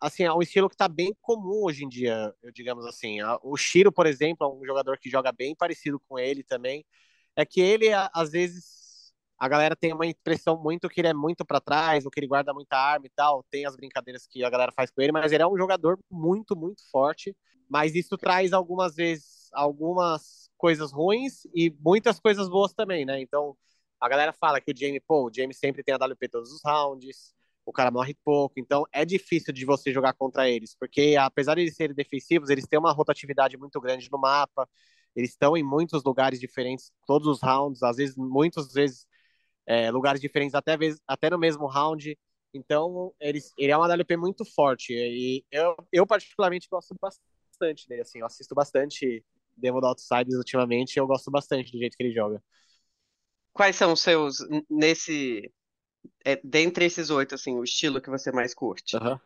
assim, 0.00 0.24
é 0.24 0.32
um 0.32 0.42
estilo 0.42 0.68
que 0.68 0.74
está 0.74 0.88
bem 0.88 1.14
comum 1.20 1.64
hoje 1.64 1.84
em 1.84 1.88
dia, 1.88 2.32
digamos 2.54 2.84
assim. 2.86 3.18
O 3.42 3.56
Shiro, 3.56 3.92
por 3.92 4.06
exemplo, 4.06 4.46
é 4.46 4.50
um 4.50 4.64
jogador 4.64 4.98
que 4.98 5.10
joga 5.10 5.32
bem 5.32 5.54
parecido 5.56 6.00
com 6.08 6.18
ele 6.18 6.42
também. 6.42 6.84
É 7.36 7.44
que 7.44 7.60
ele, 7.60 7.88
às 8.12 8.30
vezes, 8.30 9.12
a 9.38 9.48
galera 9.48 9.76
tem 9.76 9.92
uma 9.92 10.06
impressão 10.06 10.60
muito 10.60 10.88
que 10.88 11.00
ele 11.00 11.08
é 11.08 11.14
muito 11.14 11.44
para 11.44 11.60
trás, 11.60 12.04
ou 12.04 12.10
que 12.10 12.20
ele 12.20 12.26
guarda 12.26 12.52
muita 12.54 12.76
arma 12.76 13.06
e 13.06 13.10
tal. 13.10 13.44
Tem 13.50 13.66
as 13.66 13.76
brincadeiras 13.76 14.26
que 14.26 14.44
a 14.44 14.50
galera 14.50 14.72
faz 14.72 14.90
com 14.90 15.00
ele, 15.00 15.12
mas 15.12 15.32
ele 15.32 15.42
é 15.42 15.46
um 15.46 15.56
jogador 15.56 15.98
muito, 16.10 16.56
muito 16.56 16.82
forte. 16.90 17.36
Mas 17.68 17.94
isso 17.94 18.16
traz 18.16 18.52
algumas 18.52 18.94
vezes 18.94 19.48
algumas 19.52 20.47
coisas 20.58 20.92
ruins 20.92 21.46
e 21.54 21.70
muitas 21.80 22.20
coisas 22.20 22.48
boas 22.48 22.74
também, 22.74 23.04
né? 23.06 23.20
Então, 23.20 23.56
a 24.00 24.08
galera 24.08 24.32
fala 24.32 24.60
que 24.60 24.72
o 24.72 24.76
Jamie, 24.76 25.00
pô, 25.00 25.28
o 25.28 25.32
Jamie 25.34 25.54
sempre 25.54 25.82
tem 25.82 25.94
a 25.94 25.98
WP 25.98 26.28
todos 26.28 26.52
os 26.52 26.60
rounds, 26.64 27.34
o 27.64 27.72
cara 27.72 27.90
morre 27.90 28.14
pouco. 28.24 28.58
Então 28.58 28.84
é 28.92 29.04
difícil 29.04 29.52
de 29.52 29.64
você 29.64 29.92
jogar 29.92 30.14
contra 30.14 30.48
eles, 30.48 30.74
porque 30.78 31.16
apesar 31.18 31.54
de 31.54 31.62
eles 31.62 31.76
serem 31.76 31.94
defensivos, 31.94 32.50
eles 32.50 32.66
têm 32.66 32.78
uma 32.78 32.92
rotatividade 32.92 33.56
muito 33.56 33.80
grande 33.80 34.08
no 34.10 34.18
mapa. 34.18 34.68
Eles 35.16 35.30
estão 35.30 35.56
em 35.56 35.62
muitos 35.62 36.04
lugares 36.04 36.38
diferentes, 36.38 36.92
todos 37.06 37.26
os 37.26 37.42
rounds, 37.42 37.82
às 37.82 37.96
vezes, 37.96 38.16
muitas 38.16 38.72
vezes, 38.72 39.06
é, 39.66 39.90
lugares 39.90 40.20
diferentes, 40.20 40.54
até, 40.54 40.76
vez, 40.76 41.00
até 41.06 41.30
no 41.30 41.38
mesmo 41.38 41.66
round. 41.66 42.16
Então, 42.54 43.12
eles, 43.20 43.52
ele 43.58 43.72
é 43.72 43.76
uma 43.76 43.88
WP 43.94 44.16
muito 44.16 44.44
forte. 44.44 44.92
E 44.94 45.44
eu, 45.50 45.76
eu 45.92 46.06
particularmente, 46.06 46.68
gosto 46.70 46.94
bastante 47.00 47.88
dele. 47.88 48.02
Assim, 48.02 48.20
eu 48.20 48.26
assisto 48.26 48.54
bastante 48.54 49.24
Do 49.60 49.86
Outsiders 49.86 50.36
ultimamente 50.36 50.96
e 50.96 51.00
eu 51.00 51.06
gosto 51.06 51.30
bastante 51.30 51.72
do 51.72 51.78
jeito 51.78 51.96
que 51.96 52.02
ele 52.02 52.14
joga. 52.14 52.42
Quais 53.52 53.76
são 53.76 53.92
os 53.92 54.00
seus, 54.00 54.38
nesse, 54.70 55.52
é, 56.24 56.40
dentre 56.44 56.84
esses 56.84 57.10
oito, 57.10 57.34
assim, 57.34 57.56
o 57.56 57.64
estilo 57.64 58.00
que 58.00 58.10
você 58.10 58.30
mais 58.30 58.54
curte? 58.54 58.96
Uhum. 58.96 59.18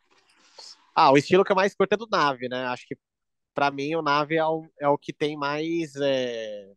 Ah, 0.95 1.11
o 1.13 1.17
estilo 1.17 1.45
que 1.45 1.53
eu 1.53 1.57
mais 1.57 1.75
curto 1.75 1.93
é 1.93 1.97
do 1.97 2.09
Nave, 2.11 2.49
né? 2.49 2.65
Acho 2.67 2.87
que 2.87 2.97
para 3.55 3.71
mim 3.71 3.95
o 3.95 4.03
Nave 4.03 4.37
é 4.37 4.45
o, 4.45 4.67
é 4.81 4.89
o 4.89 4.99
que 4.99 5.13
tem 5.13 5.37
mais, 5.37 5.95
é... 5.97 6.73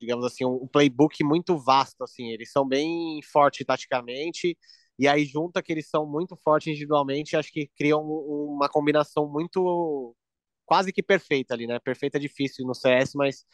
digamos 0.00 0.24
assim, 0.24 0.44
um 0.44 0.66
playbook 0.66 1.22
muito 1.24 1.56
vasto, 1.56 2.04
assim. 2.04 2.28
Eles 2.30 2.50
são 2.50 2.66
bem 2.66 3.20
fortes 3.22 3.64
taticamente 3.64 4.56
e 4.98 5.08
aí 5.08 5.24
junta 5.24 5.62
que 5.62 5.72
eles 5.72 5.88
são 5.88 6.06
muito 6.06 6.36
fortes 6.36 6.68
individualmente, 6.68 7.36
acho 7.36 7.50
que 7.50 7.68
criam 7.76 8.02
uma 8.02 8.68
combinação 8.68 9.28
muito 9.28 10.14
quase 10.64 10.92
que 10.92 11.02
perfeita 11.02 11.54
ali, 11.54 11.66
né? 11.66 11.78
Perfeita 11.80 12.18
é 12.18 12.20
difícil 12.20 12.66
no 12.66 12.74
CS, 12.74 13.16
mas 13.16 13.44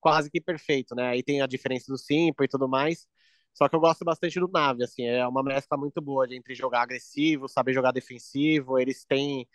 quase 0.00 0.30
que 0.30 0.40
perfeito, 0.40 0.94
né? 0.94 1.08
Aí 1.08 1.22
tem 1.22 1.42
a 1.42 1.46
diferença 1.46 1.86
do 1.92 1.98
Simple 1.98 2.46
e 2.46 2.48
tudo 2.48 2.68
mais. 2.68 3.06
Só 3.54 3.68
que 3.68 3.76
eu 3.76 3.80
gosto 3.80 4.04
bastante 4.04 4.38
do 4.40 4.48
Nave, 4.48 4.84
assim, 4.84 5.04
é 5.06 5.26
uma 5.26 5.42
mescla 5.42 5.76
muito 5.76 6.00
boa 6.00 6.26
de 6.26 6.36
entre 6.36 6.54
jogar 6.54 6.82
agressivo, 6.82 7.48
saber 7.48 7.72
jogar 7.74 7.92
defensivo, 7.92 8.78
eles 8.78 9.04
têm 9.04 9.46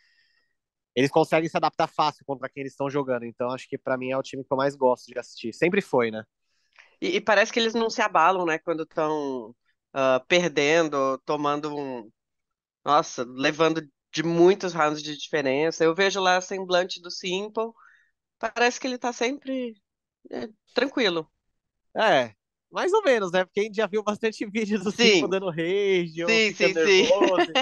eles 0.96 1.12
conseguem 1.12 1.50
se 1.50 1.58
adaptar 1.58 1.88
fácil 1.88 2.26
contra 2.26 2.50
quem 2.50 2.62
eles 2.62 2.74
estão 2.74 2.90
jogando. 2.90 3.26
Então 3.26 3.50
acho 3.52 3.68
que 3.68 3.78
para 3.78 3.98
mim 3.98 4.12
é 4.12 4.18
o 4.18 4.24
time 4.24 4.44
que 4.44 4.52
eu 4.52 4.58
mais 4.58 4.76
gosto 4.76 5.08
de 5.08 5.20
assistir. 5.20 5.54
Sempre 5.54 5.82
foi, 5.82 6.10
né? 6.10 6.24
E, 7.02 7.18
e 7.18 7.22
parece 7.22 7.52
que 7.52 7.60
eles 7.60 7.74
não 7.74 7.90
se 7.90 8.02
abalam, 8.02 8.46
né, 8.46 8.58
quando 8.60 8.84
estão 8.84 9.50
uh, 9.94 10.26
perdendo, 10.28 11.18
tomando 11.26 11.76
um. 11.76 12.10
Nossa, 12.86 13.26
levando 13.28 13.82
de 14.16 14.24
muitos 14.24 14.74
rounds 14.74 15.04
de 15.04 15.18
diferença. 15.18 15.84
Eu 15.84 15.96
vejo 15.96 16.22
lá 16.22 16.38
a 16.38 16.42
semblante 16.42 17.02
do 17.02 17.12
Simple, 17.12 17.72
parece 18.40 18.80
que 18.80 18.88
ele 18.88 18.98
tá 19.00 19.14
sempre 19.14 19.76
é, 20.32 20.50
tranquilo. 20.74 21.30
É, 21.98 22.34
mais 22.72 22.92
ou 22.94 23.04
menos, 23.04 23.32
né? 23.32 23.46
Porque 23.46 23.62
a 23.62 23.64
gente 23.64 23.76
já 23.78 23.88
viu 23.88 24.04
bastante 24.04 24.46
vídeo 24.50 24.80
do 24.80 24.92
Sim. 24.98 25.26
Simple 25.26 25.30
dando 25.30 25.50
rage, 25.50 26.24
ou 26.26 26.44
Sim, 26.44 26.54
sim, 26.54 26.76
sim. 26.76 27.06
nervoso 27.10 27.58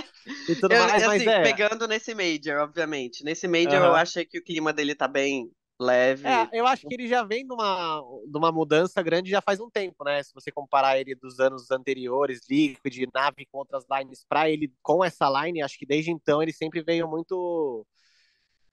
e 0.48 0.56
tudo 0.56 0.76
Eu, 0.76 0.84
mais, 0.88 1.04
mas 1.06 1.26
assim, 1.26 1.28
é. 1.28 1.42
pegando 1.42 1.88
nesse 1.88 2.14
Major, 2.16 2.60
obviamente. 2.62 3.24
Nesse 3.24 3.48
Major 3.48 3.82
eu 3.84 3.96
Aham. 3.96 3.96
achei 3.96 4.26
que 4.26 4.40
o 4.40 4.44
clima 4.44 4.74
dele 4.74 4.96
tá 4.96 5.08
bem 5.08 5.52
leve. 5.80 6.28
É, 6.28 6.50
eu 6.54 6.66
acho 6.66 6.88
que 6.88 6.94
ele 6.94 7.08
já 7.08 7.24
vem 7.24 7.46
de 7.46 7.54
uma, 7.54 8.02
de 8.26 8.38
uma 8.38 8.52
mudança 8.52 9.02
grande 9.02 9.30
já 9.30 9.42
faz 9.42 9.60
um 9.60 9.70
tempo, 9.70 10.04
né? 10.04 10.22
Se 10.24 10.34
você 10.34 10.52
comparar 10.52 11.00
ele 11.00 11.16
dos 11.16 11.40
anos 11.40 11.72
anteriores, 11.72 12.42
Liquid, 12.50 13.10
Nave 13.14 13.46
com 13.46 13.58
outras 13.58 13.86
lines, 13.92 14.26
para 14.28 14.50
ele 14.50 14.72
com 14.82 15.04
essa 15.04 15.30
line, 15.42 15.62
acho 15.62 15.78
que 15.78 15.86
desde 15.86 16.12
então 16.12 16.42
ele 16.42 16.54
sempre 16.54 16.82
veio 16.84 17.08
muito. 17.08 17.86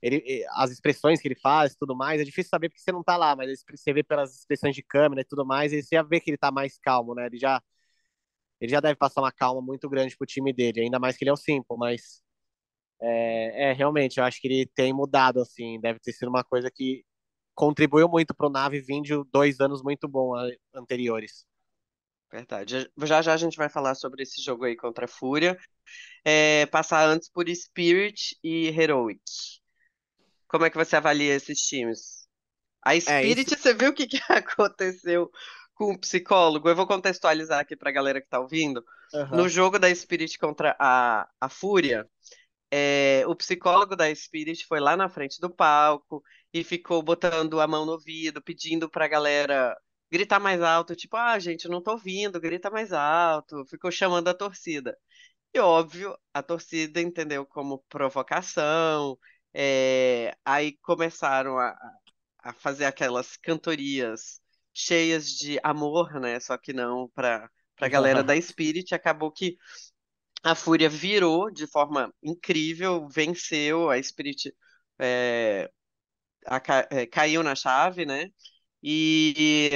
Ele, 0.03 0.45
as 0.53 0.71
expressões 0.71 1.21
que 1.21 1.29
ele 1.29 1.35
faz 1.35 1.75
tudo 1.75 1.95
mais, 1.95 2.21
é 2.21 2.25
difícil 2.25 2.49
saber 2.49 2.71
porque 2.71 2.81
você 2.81 2.93
não 2.93 3.03
tá 3.03 3.17
lá, 3.19 3.37
mas 3.37 3.63
você 3.71 3.93
vê 3.93 4.03
pelas 4.03 4.35
expressões 4.35 4.75
de 4.75 4.83
câmera 4.83 5.21
e 5.21 5.25
tudo 5.25 5.45
mais, 5.45 5.73
e 5.73 5.83
você 5.83 5.97
já 5.97 6.03
vê 6.03 6.21
que 6.21 6.31
ele 6.31 6.39
tá 6.39 6.51
mais 6.51 6.79
calmo, 6.79 7.15
né? 7.15 7.27
Ele 7.27 7.39
já, 7.39 7.63
ele 8.61 8.71
já 8.71 8.81
deve 8.81 8.97
passar 8.97 9.21
uma 9.21 9.33
calma 9.33 9.61
muito 9.61 9.89
grande 9.91 10.17
pro 10.17 10.27
time 10.27 10.53
dele, 10.55 10.81
ainda 10.81 10.99
mais 10.99 11.17
que 11.17 11.25
ele 11.25 11.31
é 11.31 11.33
o 11.35 11.37
Simple, 11.37 11.77
mas 11.77 12.23
é, 13.03 13.71
é, 13.71 13.73
realmente, 13.73 14.19
eu 14.19 14.25
acho 14.25 14.41
que 14.41 14.49
ele 14.49 14.67
tem 14.75 14.93
mudado, 14.93 15.41
assim, 15.41 15.81
deve 15.81 15.99
ter 16.01 16.13
sido 16.13 16.29
uma 16.29 16.45
coisa 16.45 16.71
que 16.75 17.05
contribuiu 17.55 18.09
muito 18.09 18.35
pro 18.35 18.51
Nave 18.51 18.81
vindo 18.81 19.05
de 19.05 19.31
dois 19.33 19.61
anos 19.61 19.83
muito 19.83 20.09
bons 20.09 20.37
a- 20.39 20.79
anteriores. 20.81 21.47
Verdade. 22.33 22.89
Já 22.99 23.23
já 23.23 23.35
a 23.35 23.37
gente 23.37 23.57
vai 23.57 23.69
falar 23.69 23.95
sobre 23.95 24.23
esse 24.23 24.41
jogo 24.43 24.65
aí 24.65 24.77
contra 24.77 25.05
a 25.07 25.09
Fúria. 25.09 25.59
É, 26.25 26.67
passar 26.67 27.07
antes 27.09 27.29
por 27.31 27.49
Spirit 27.49 28.39
e 28.43 28.69
Heroic. 28.69 29.21
Como 30.49 30.65
é 30.65 30.71
que 30.71 30.77
você 30.77 30.97
avalia 30.97 31.35
esses 31.35 31.59
times? 31.61 32.27
A 32.83 32.99
Spirit, 33.01 33.51
você 33.57 33.75
viu 33.75 33.91
o 33.91 33.95
que, 33.95 34.07
que 34.07 34.19
aconteceu 34.33 35.31
com 35.75 35.93
o 35.93 36.01
psicólogo? 36.01 36.69
Eu 36.69 36.77
vou 36.77 36.87
contextualizar 36.87 37.61
aqui 37.61 37.77
pra 37.77 37.93
galera 37.93 38.21
que 38.21 38.29
tá 38.29 38.41
ouvindo. 38.41 38.85
No 39.31 39.49
jogo 39.49 39.79
da 39.79 39.95
Spirit 39.95 40.39
contra 40.39 40.77
a, 40.79 41.29
a 41.41 41.49
Fúria, 41.49 42.09
é, 42.71 43.25
o 43.27 43.35
psicólogo 43.35 43.97
da 43.97 44.15
Spirit 44.15 44.67
foi 44.67 44.81
lá 44.81 44.97
na 44.97 45.09
frente 45.09 45.41
do 45.41 45.51
palco 45.51 46.23
e 46.53 46.65
ficou 46.65 47.03
botando 47.03 47.61
a 47.61 47.67
mão 47.67 47.85
no 47.87 47.93
ouvido, 47.93 48.43
pedindo 48.43 48.89
pra 48.89 49.09
galera 49.09 49.77
gritar 50.11 50.41
mais 50.41 50.61
alto, 50.63 50.97
tipo, 50.97 51.17
ah, 51.17 51.39
gente, 51.39 51.69
não 51.69 51.83
tô 51.83 51.93
ouvindo, 51.93 52.41
grita 52.41 52.71
mais 52.71 52.93
alto. 52.93 53.65
Ficou 53.67 53.91
chamando 53.91 54.29
a 54.29 54.35
torcida. 54.35 54.97
E 55.55 55.61
óbvio, 55.61 56.17
a 56.35 56.43
torcida 56.43 57.01
entendeu 57.01 57.47
como 57.47 57.85
provocação. 57.89 59.19
é, 59.55 60.37
aí 60.45 60.77
começaram 60.83 61.59
a, 61.59 61.77
a 62.39 62.53
fazer 62.53 62.85
aquelas 62.87 63.37
cantorias 63.37 64.41
cheias 64.73 65.29
de 65.31 65.59
amor, 65.63 66.21
né? 66.21 66.39
Só 66.41 66.57
que 66.59 66.73
não 66.73 67.09
para 67.11 67.51
para 67.77 67.89
galera 67.89 68.23
da 68.25 68.41
Spirit. 68.41 68.95
Acabou 68.95 69.33
que 69.33 69.57
a 70.43 70.55
Fúria 70.55 70.89
virou 70.89 71.51
de 71.51 71.67
forma 71.67 72.13
incrível, 72.23 73.09
venceu, 73.09 73.91
a 73.91 74.03
Spirit 74.03 74.55
é, 74.99 75.71
a 76.47 76.61
é, 76.91 77.07
caiu 77.07 77.43
na 77.43 77.55
chave, 77.57 78.07
né? 78.07 78.31
E, 78.83 79.71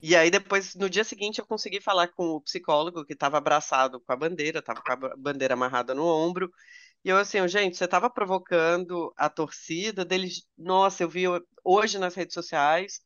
e 0.00 0.14
aí 0.16 0.30
depois, 0.30 0.74
no 0.74 0.88
dia 0.90 1.04
seguinte, 1.04 1.38
eu 1.40 1.46
consegui 1.46 1.80
falar 1.80 2.08
com 2.08 2.26
o 2.30 2.40
psicólogo 2.42 3.04
que 3.04 3.14
estava 3.14 3.38
abraçado 3.38 4.00
com 4.00 4.12
a 4.12 4.16
bandeira, 4.16 4.58
estava 4.60 4.82
com 4.82 4.92
a 4.92 4.96
ba- 4.96 5.14
bandeira 5.16 5.54
amarrada 5.54 5.94
no 5.94 6.04
ombro. 6.06 6.50
E 7.04 7.08
eu 7.10 7.16
assim, 7.18 7.46
gente, 7.48 7.76
você 7.76 7.84
estava 7.86 8.10
provocando 8.10 9.12
a 9.16 9.30
torcida 9.30 10.04
deles. 10.04 10.46
Nossa, 10.58 11.02
eu 11.04 11.08
vi 11.08 11.24
hoje 11.64 11.98
nas 11.98 12.14
redes 12.14 12.34
sociais 12.34 13.00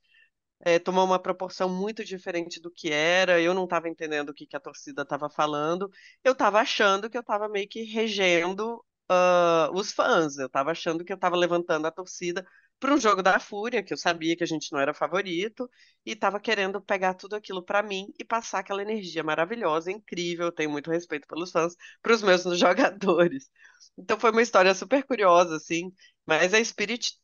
é, 0.60 0.78
tomou 0.78 1.04
uma 1.04 1.18
proporção 1.18 1.68
muito 1.68 2.04
diferente 2.04 2.60
do 2.60 2.70
que 2.70 2.90
era. 2.92 3.40
Eu 3.40 3.54
não 3.54 3.64
estava 3.64 3.88
entendendo 3.88 4.30
o 4.30 4.34
que, 4.34 4.46
que 4.46 4.56
a 4.56 4.60
torcida 4.60 5.02
estava 5.02 5.30
falando. 5.30 5.90
Eu 6.24 6.32
estava 6.32 6.60
achando 6.60 7.08
que 7.10 7.16
eu 7.16 7.20
estava 7.20 7.48
meio 7.48 7.68
que 7.68 7.82
regendo 7.82 8.84
ah, 9.08 9.70
os 9.72 9.92
fãs. 9.92 10.36
Eu 10.38 10.46
estava 10.46 10.70
achando 10.72 11.04
que 11.04 11.12
eu 11.12 11.16
estava 11.16 11.36
levantando 11.36 11.86
a 11.86 11.90
torcida 11.90 12.46
para 12.78 12.94
um 12.94 12.98
jogo 13.00 13.22
da 13.22 13.40
Fúria, 13.40 13.82
que 13.82 13.92
eu 13.92 13.96
sabia 13.96 14.36
que 14.36 14.44
a 14.44 14.46
gente 14.46 14.70
não 14.72 14.78
era 14.78 14.94
favorito, 14.94 15.68
e 16.06 16.12
estava 16.12 16.38
querendo 16.38 16.80
pegar 16.80 17.14
tudo 17.14 17.34
aquilo 17.34 17.62
para 17.62 17.82
mim 17.82 18.12
e 18.18 18.24
passar 18.24 18.60
aquela 18.60 18.82
energia 18.82 19.22
maravilhosa, 19.24 19.90
incrível. 19.90 20.46
Eu 20.46 20.52
tenho 20.52 20.70
muito 20.70 20.90
respeito 20.90 21.26
pelos 21.26 21.50
fãs, 21.50 21.74
para 22.02 22.12
os 22.14 22.22
meus 22.22 22.42
jogadores. 22.58 23.50
Então 23.96 24.18
foi 24.18 24.30
uma 24.30 24.42
história 24.42 24.74
super 24.74 25.04
curiosa, 25.04 25.56
assim. 25.56 25.92
Mas 26.26 26.54
a 26.54 26.64
Spirit 26.64 27.18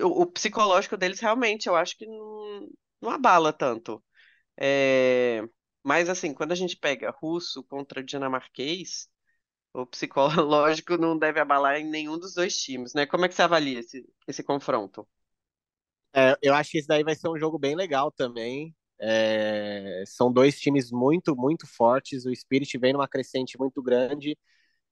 o, 0.00 0.26
psicológico 0.26 0.96
deles 0.96 1.20
realmente, 1.20 1.66
eu 1.66 1.76
acho 1.76 1.96
que 1.96 2.06
não, 2.06 2.68
não 3.00 3.10
abala 3.10 3.52
tanto. 3.52 4.02
É, 4.58 5.42
mas 5.82 6.08
assim, 6.08 6.34
quando 6.34 6.52
a 6.52 6.54
gente 6.54 6.76
pega 6.76 7.10
russo 7.10 7.64
contra 7.64 8.04
dinamarquês, 8.04 9.08
o 9.72 9.86
psicológico 9.86 10.96
não 10.96 11.18
deve 11.18 11.40
abalar 11.40 11.76
em 11.78 11.88
nenhum 11.88 12.18
dos 12.18 12.34
dois 12.34 12.56
times, 12.56 12.94
né? 12.94 13.06
Como 13.06 13.24
é 13.24 13.28
que 13.28 13.34
você 13.34 13.42
avalia 13.42 13.80
esse, 13.80 14.04
esse 14.26 14.42
confronto? 14.42 15.06
É, 16.12 16.36
eu 16.42 16.54
acho 16.54 16.70
que 16.72 16.78
esse 16.78 16.88
daí 16.88 17.04
vai 17.04 17.14
ser 17.14 17.28
um 17.28 17.38
jogo 17.38 17.58
bem 17.58 17.76
legal 17.76 18.10
também. 18.10 18.74
É, 18.98 20.02
são 20.06 20.32
dois 20.32 20.58
times 20.60 20.90
muito, 20.90 21.34
muito 21.36 21.66
fortes. 21.66 22.26
O 22.26 22.34
Spirit 22.34 22.76
vem 22.78 22.92
numa 22.92 23.08
crescente 23.08 23.58
muito 23.58 23.82
grande. 23.82 24.36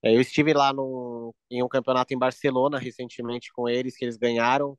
É, 0.03 0.15
eu 0.15 0.21
estive 0.21 0.53
lá 0.55 0.73
no, 0.73 1.35
em 1.51 1.63
um 1.63 1.69
campeonato 1.69 2.15
em 2.15 2.19
Barcelona 2.19 2.79
recentemente 2.79 3.53
com 3.53 3.69
eles, 3.69 3.97
que 3.97 4.05
eles 4.05 4.17
ganharam. 4.17 4.79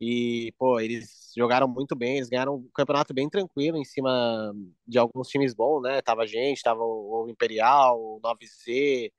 E, 0.00 0.52
pô, 0.58 0.78
eles 0.80 1.32
jogaram 1.36 1.66
muito 1.68 1.96
bem. 1.96 2.16
Eles 2.16 2.28
ganharam 2.28 2.56
um 2.56 2.68
campeonato 2.74 3.14
bem 3.14 3.28
tranquilo 3.30 3.76
em 3.78 3.84
cima 3.84 4.52
de 4.86 4.98
alguns 4.98 5.28
times 5.28 5.54
bons, 5.54 5.82
né? 5.82 6.02
Tava 6.02 6.22
a 6.22 6.26
gente, 6.26 6.62
tava 6.62 6.80
o, 6.82 7.26
Imperial, 7.28 7.98
o 8.00 8.20
9Z. 8.22 9.12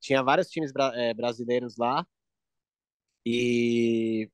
Tinha 0.00 0.22
vários 0.22 0.48
times 0.50 0.72
bra- 0.72 0.92
é, 0.96 1.14
brasileiros 1.14 1.76
lá. 1.78 2.06
E 3.24 4.28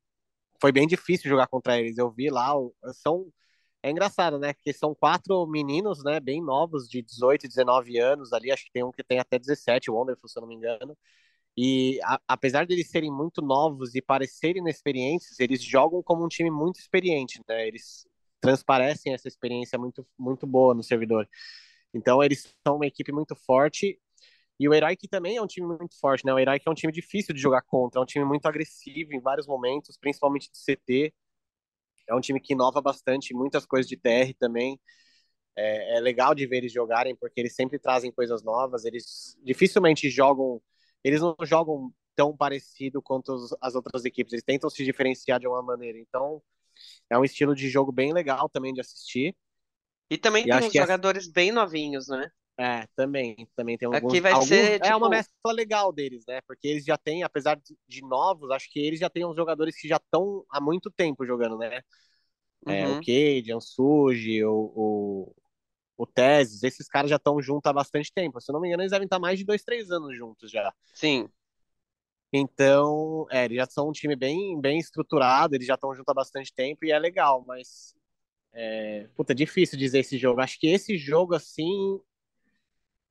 foi 0.61 0.73
bem 0.73 0.87
difícil 0.87 1.31
jogar 1.31 1.49
contra 1.49 1.79
eles. 1.81 1.99
Eu 1.99 2.11
vi 2.11 2.31
lá, 2.31 2.53
são 2.95 3.33
é 3.83 3.91
engraçado, 3.91 4.39
né? 4.39 4.55
Porque 4.55 4.73
são 4.75 4.95
quatro 4.95 5.47
meninos, 5.47 6.05
né, 6.05 6.21
bem 6.21 6.43
novos, 6.43 6.89
de 6.89 7.03
18, 7.03 7.49
19 7.49 7.99
anos 7.99 8.33
ali, 8.33 8.53
acho 8.53 8.65
que 8.67 8.73
tem 8.73 8.85
um 8.85 8.93
que 8.93 9.05
tem 9.05 9.21
até 9.21 9.39
17, 9.39 9.91
o 9.91 9.95
Wonderful, 9.95 10.29
se 10.29 10.39
eu 10.39 10.43
não 10.43 10.49
me 10.49 10.57
engano. 10.57 10.99
E 11.57 12.01
a- 12.05 12.21
apesar 12.29 12.67
deles 12.67 12.91
serem 12.91 13.11
muito 13.13 13.41
novos 13.43 13.95
e 13.95 14.03
parecerem 14.03 14.61
inexperientes, 14.63 15.39
eles 15.41 15.63
jogam 15.63 16.03
como 16.03 16.25
um 16.25 16.29
time 16.29 16.51
muito 16.51 16.79
experiente, 16.81 17.41
né? 17.49 17.67
Eles 17.69 18.07
transparecem 18.41 19.15
essa 19.15 19.29
experiência 19.29 19.79
muito 19.79 20.07
muito 20.19 20.47
boa 20.47 20.75
no 20.75 20.83
servidor. 20.83 21.29
Então 21.95 22.23
eles 22.23 22.55
são 22.67 22.77
uma 22.77 22.87
equipe 22.87 23.13
muito 23.13 23.35
forte 23.37 23.99
e 24.61 24.69
o 24.69 24.75
Heroic 24.75 25.09
também 25.09 25.37
é 25.37 25.43
um 25.43 25.47
time 25.47 25.67
muito 25.67 25.99
forte, 26.01 26.25
né? 26.27 26.33
O 26.35 26.39
Heroic 26.39 26.67
é 26.67 26.71
um 26.71 26.75
time 26.75 26.93
difícil 26.93 27.35
de 27.35 27.41
jogar 27.41 27.63
contra, 27.63 28.01
é 28.01 28.03
um 28.03 28.07
time 28.07 28.25
muito 28.25 28.47
agressivo 28.47 29.15
em 29.15 29.21
vários 29.21 29.47
momentos, 29.47 29.99
principalmente 29.99 30.51
de 30.53 30.59
CT. 30.59 31.15
É 32.09 32.15
um 32.15 32.21
time 32.21 32.41
que 32.41 32.55
inova 32.55 32.81
bastante, 32.83 33.35
muitas 33.35 33.67
coisas 33.67 33.89
de 33.89 33.97
TR 33.97 34.35
também. 34.35 34.81
É, 35.57 35.99
é 35.99 36.01
legal 36.01 36.35
de 36.35 36.47
ver 36.47 36.59
eles 36.59 36.73
jogarem, 36.73 37.17
porque 37.17 37.41
eles 37.41 37.55
sempre 37.55 37.79
trazem 37.79 38.13
coisas 38.13 38.43
novas. 38.43 38.85
Eles 38.85 39.37
dificilmente 39.43 40.11
jogam, 40.11 40.61
eles 41.05 41.21
não 41.21 41.37
jogam 41.43 41.93
tão 42.15 42.37
parecido 42.37 43.03
quanto 43.03 43.37
as 43.61 43.75
outras 43.75 44.05
equipes. 44.05 44.33
Eles 44.33 44.45
tentam 44.45 44.71
se 44.71 44.85
diferenciar 44.85 45.39
de 45.39 45.47
uma 45.47 45.63
maneira. 45.63 45.99
Então, 45.99 46.43
é 47.11 47.19
um 47.19 47.25
estilo 47.25 47.55
de 47.55 47.69
jogo 47.69 47.93
bem 47.93 48.13
legal 48.13 48.49
também 48.49 48.73
de 48.73 48.81
assistir. 48.81 49.37
E 50.11 50.17
também 50.17 50.45
E 50.45 50.49
tem 50.49 50.69
uns 50.69 50.73
jogadores 50.73 51.29
bem 51.29 51.51
novinhos, 51.53 52.09
né? 52.09 52.31
É, 52.59 52.87
também, 52.97 53.37
também 53.55 53.77
tem 53.77 53.87
Aqui 53.93 53.97
alguns, 53.97 54.19
vai 54.21 54.33
alguns- 54.33 54.49
ser, 54.49 54.81
é 54.83 54.97
uma 54.97 55.09
tipo- 55.09 55.11
mescla 55.11 55.53
legal 55.53 55.93
deles, 55.93 56.25
né? 56.27 56.41
Porque 56.47 56.67
eles 56.67 56.85
já 56.87 56.97
têm, 56.97 57.23
apesar 57.23 57.61
de- 57.87 58.01
novos, 58.03 58.51
acho 58.51 58.71
que 58.71 58.79
eles 58.81 58.99
já 58.99 59.11
têm 59.11 59.27
uns 59.27 59.37
jogadores 59.37 59.79
que 59.79 59.87
já 59.87 59.97
estão 59.97 60.43
há 60.49 60.59
muito 60.61 60.91
tempo 60.91 61.27
jogando, 61.27 61.59
né? 61.59 61.83
É, 62.67 62.87
Uhum. 62.87 62.99
o 62.99 63.05
Cade, 63.05 63.55
o 63.55 63.61
Suji, 63.61 64.45
o, 64.45 64.73
o, 64.75 65.35
o 65.97 66.07
Teses, 66.07 66.63
esses 66.63 66.89
caras 66.89 67.11
já 67.11 67.17
estão 67.17 67.41
juntos 67.41 67.69
há 67.69 67.73
bastante 67.73 68.13
tempo. 68.13 68.41
Se 68.41 68.51
eu 68.51 68.55
não 68.55 68.61
me 68.61 68.69
engano, 68.69 68.83
eles 68.83 68.93
devem 68.93 69.07
estar 69.07 69.19
mais 69.19 69.39
de 69.39 69.45
dois, 69.45 69.63
três 69.63 69.91
anos 69.91 70.17
juntos 70.17 70.51
já. 70.51 70.73
Sim. 70.93 71.29
Então, 72.33 73.27
é, 73.31 73.45
eles 73.45 73.57
já 73.57 73.67
são 73.67 73.89
um 73.89 73.93
time 73.93 74.15
bem, 74.17 74.61
bem 74.61 74.79
estruturado, 74.79 75.55
eles 75.55 75.67
já 75.67 75.75
estão 75.75 75.95
juntos 75.95 76.09
há 76.11 76.15
bastante 76.15 76.53
tempo 76.53 76.85
e 76.85 76.91
é 76.91 76.99
legal, 76.99 77.45
mas 77.47 77.95
É, 78.53 79.07
puta, 79.15 79.35
difícil 79.35 79.79
dizer 79.79 80.01
esse 80.01 80.17
jogo. 80.17 80.41
Acho 80.41 80.59
que 80.59 80.67
esse 80.69 80.97
jogo, 80.97 81.35
assim. 81.35 82.01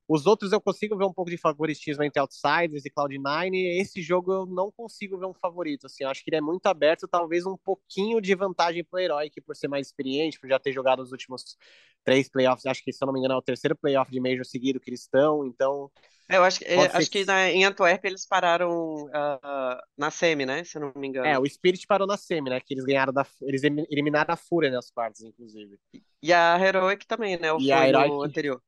Os 0.07 0.25
outros 0.27 0.51
eu 0.51 0.61
consigo 0.61 0.95
ver 0.97 1.05
um 1.05 1.13
pouco 1.13 1.31
de 1.31 1.37
favoritismo 1.37 2.03
entre 2.03 2.19
Outsiders 2.19 2.85
e 2.85 2.91
Cloud9. 2.91 3.51
Esse 3.81 4.01
jogo 4.01 4.31
eu 4.31 4.45
não 4.45 4.71
consigo 4.71 5.17
ver 5.17 5.25
um 5.25 5.33
favorito. 5.33 5.87
Assim, 5.87 6.03
eu 6.03 6.09
acho 6.09 6.23
que 6.23 6.29
ele 6.29 6.37
é 6.37 6.41
muito 6.41 6.65
aberto, 6.67 7.07
talvez 7.07 7.45
um 7.45 7.57
pouquinho 7.57 8.21
de 8.21 8.35
vantagem 8.35 8.83
pro 8.83 8.99
Heroic 8.99 9.41
por 9.41 9.55
ser 9.55 9.67
mais 9.67 9.87
experiente, 9.87 10.39
por 10.39 10.47
já 10.47 10.59
ter 10.59 10.71
jogado 10.71 10.99
os 11.01 11.11
últimos 11.11 11.57
três 12.03 12.29
playoffs. 12.29 12.65
Acho 12.67 12.83
que, 12.83 12.93
se 12.93 13.03
eu 13.03 13.07
não 13.07 13.13
me 13.13 13.19
engano, 13.19 13.33
é 13.33 13.37
o 13.37 13.41
terceiro 13.41 13.75
playoff 13.75 14.11
de 14.11 14.19
Major 14.19 14.45
seguido 14.45 14.79
que 14.79 14.89
eles 14.91 15.01
estão. 15.01 15.45
Então, 15.45 15.91
É, 16.27 16.37
Eu 16.37 16.43
acho, 16.43 16.57
que- 16.59 16.65
é, 16.65 16.79
acho 16.87 17.09
que 17.11 17.19
que- 17.19 17.25
na- 17.25 17.51
em 17.51 17.65
Antwerp 17.65 18.03
eles 18.05 18.25
pararam 18.27 19.07
ah, 19.13 19.83
na 19.95 20.09
semi, 20.09 20.43
né? 20.43 20.63
Se 20.63 20.75
eu 20.77 20.81
não 20.81 20.91
me 20.95 21.07
engano. 21.07 21.27
é, 21.27 21.37
o 21.37 21.45
Spirit 21.47 21.85
parou 21.85 22.07
na 22.07 22.17
semi, 22.17 22.49
né? 22.49 22.59
Que 22.59 22.73
eles 22.73 22.83
ganharam 22.83 23.13
da. 23.13 23.23
Eles 23.43 23.61
eliminaram 23.63 24.33
a 24.33 24.37
Fúria 24.37 24.71
nas 24.71 24.89
quartas, 24.89 25.21
inclusive. 25.21 25.77
E 26.23 26.33
a 26.33 26.59
Heroic 26.59 27.05
também, 27.05 27.37
né? 27.39 27.51
Ou 27.53 27.59
E 27.59 27.65
foi 27.65 27.71
a 27.73 27.87
Heroic- 27.87 28.25
anterior? 28.27 28.61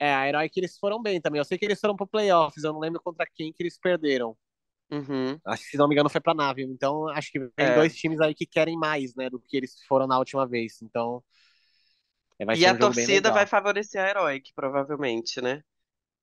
É, 0.00 0.14
a 0.14 0.26
Heroic 0.26 0.58
eles 0.58 0.78
foram 0.78 1.00
bem 1.02 1.20
também. 1.20 1.38
Eu 1.38 1.44
sei 1.44 1.58
que 1.58 1.64
eles 1.66 1.78
foram 1.78 1.94
pro 1.94 2.06
playoffs, 2.06 2.64
eu 2.64 2.72
não 2.72 2.80
lembro 2.80 3.00
contra 3.02 3.26
quem 3.26 3.52
que 3.52 3.62
eles 3.62 3.78
perderam. 3.78 4.36
Uhum. 4.90 5.38
Acho 5.44 5.62
que, 5.64 5.70
se 5.70 5.76
não 5.76 5.86
me 5.86 5.94
engano, 5.94 6.08
foi 6.08 6.20
pra 6.20 6.34
nave. 6.34 6.62
Então, 6.62 7.08
acho 7.10 7.30
que 7.30 7.38
tem 7.38 7.66
É. 7.66 7.74
dois 7.74 7.94
times 7.94 8.20
aí 8.20 8.34
que 8.34 8.46
querem 8.46 8.76
mais, 8.76 9.14
né, 9.14 9.30
do 9.30 9.38
que 9.38 9.56
eles 9.56 9.74
foram 9.86 10.06
na 10.06 10.18
última 10.18 10.46
vez. 10.46 10.80
Então, 10.82 11.22
é, 12.38 12.56
E 12.56 12.66
a 12.66 12.76
torcida 12.76 13.30
vai 13.30 13.46
favorecer 13.46 14.02
a 14.02 14.08
Heroic, 14.08 14.52
provavelmente, 14.54 15.40
né? 15.40 15.62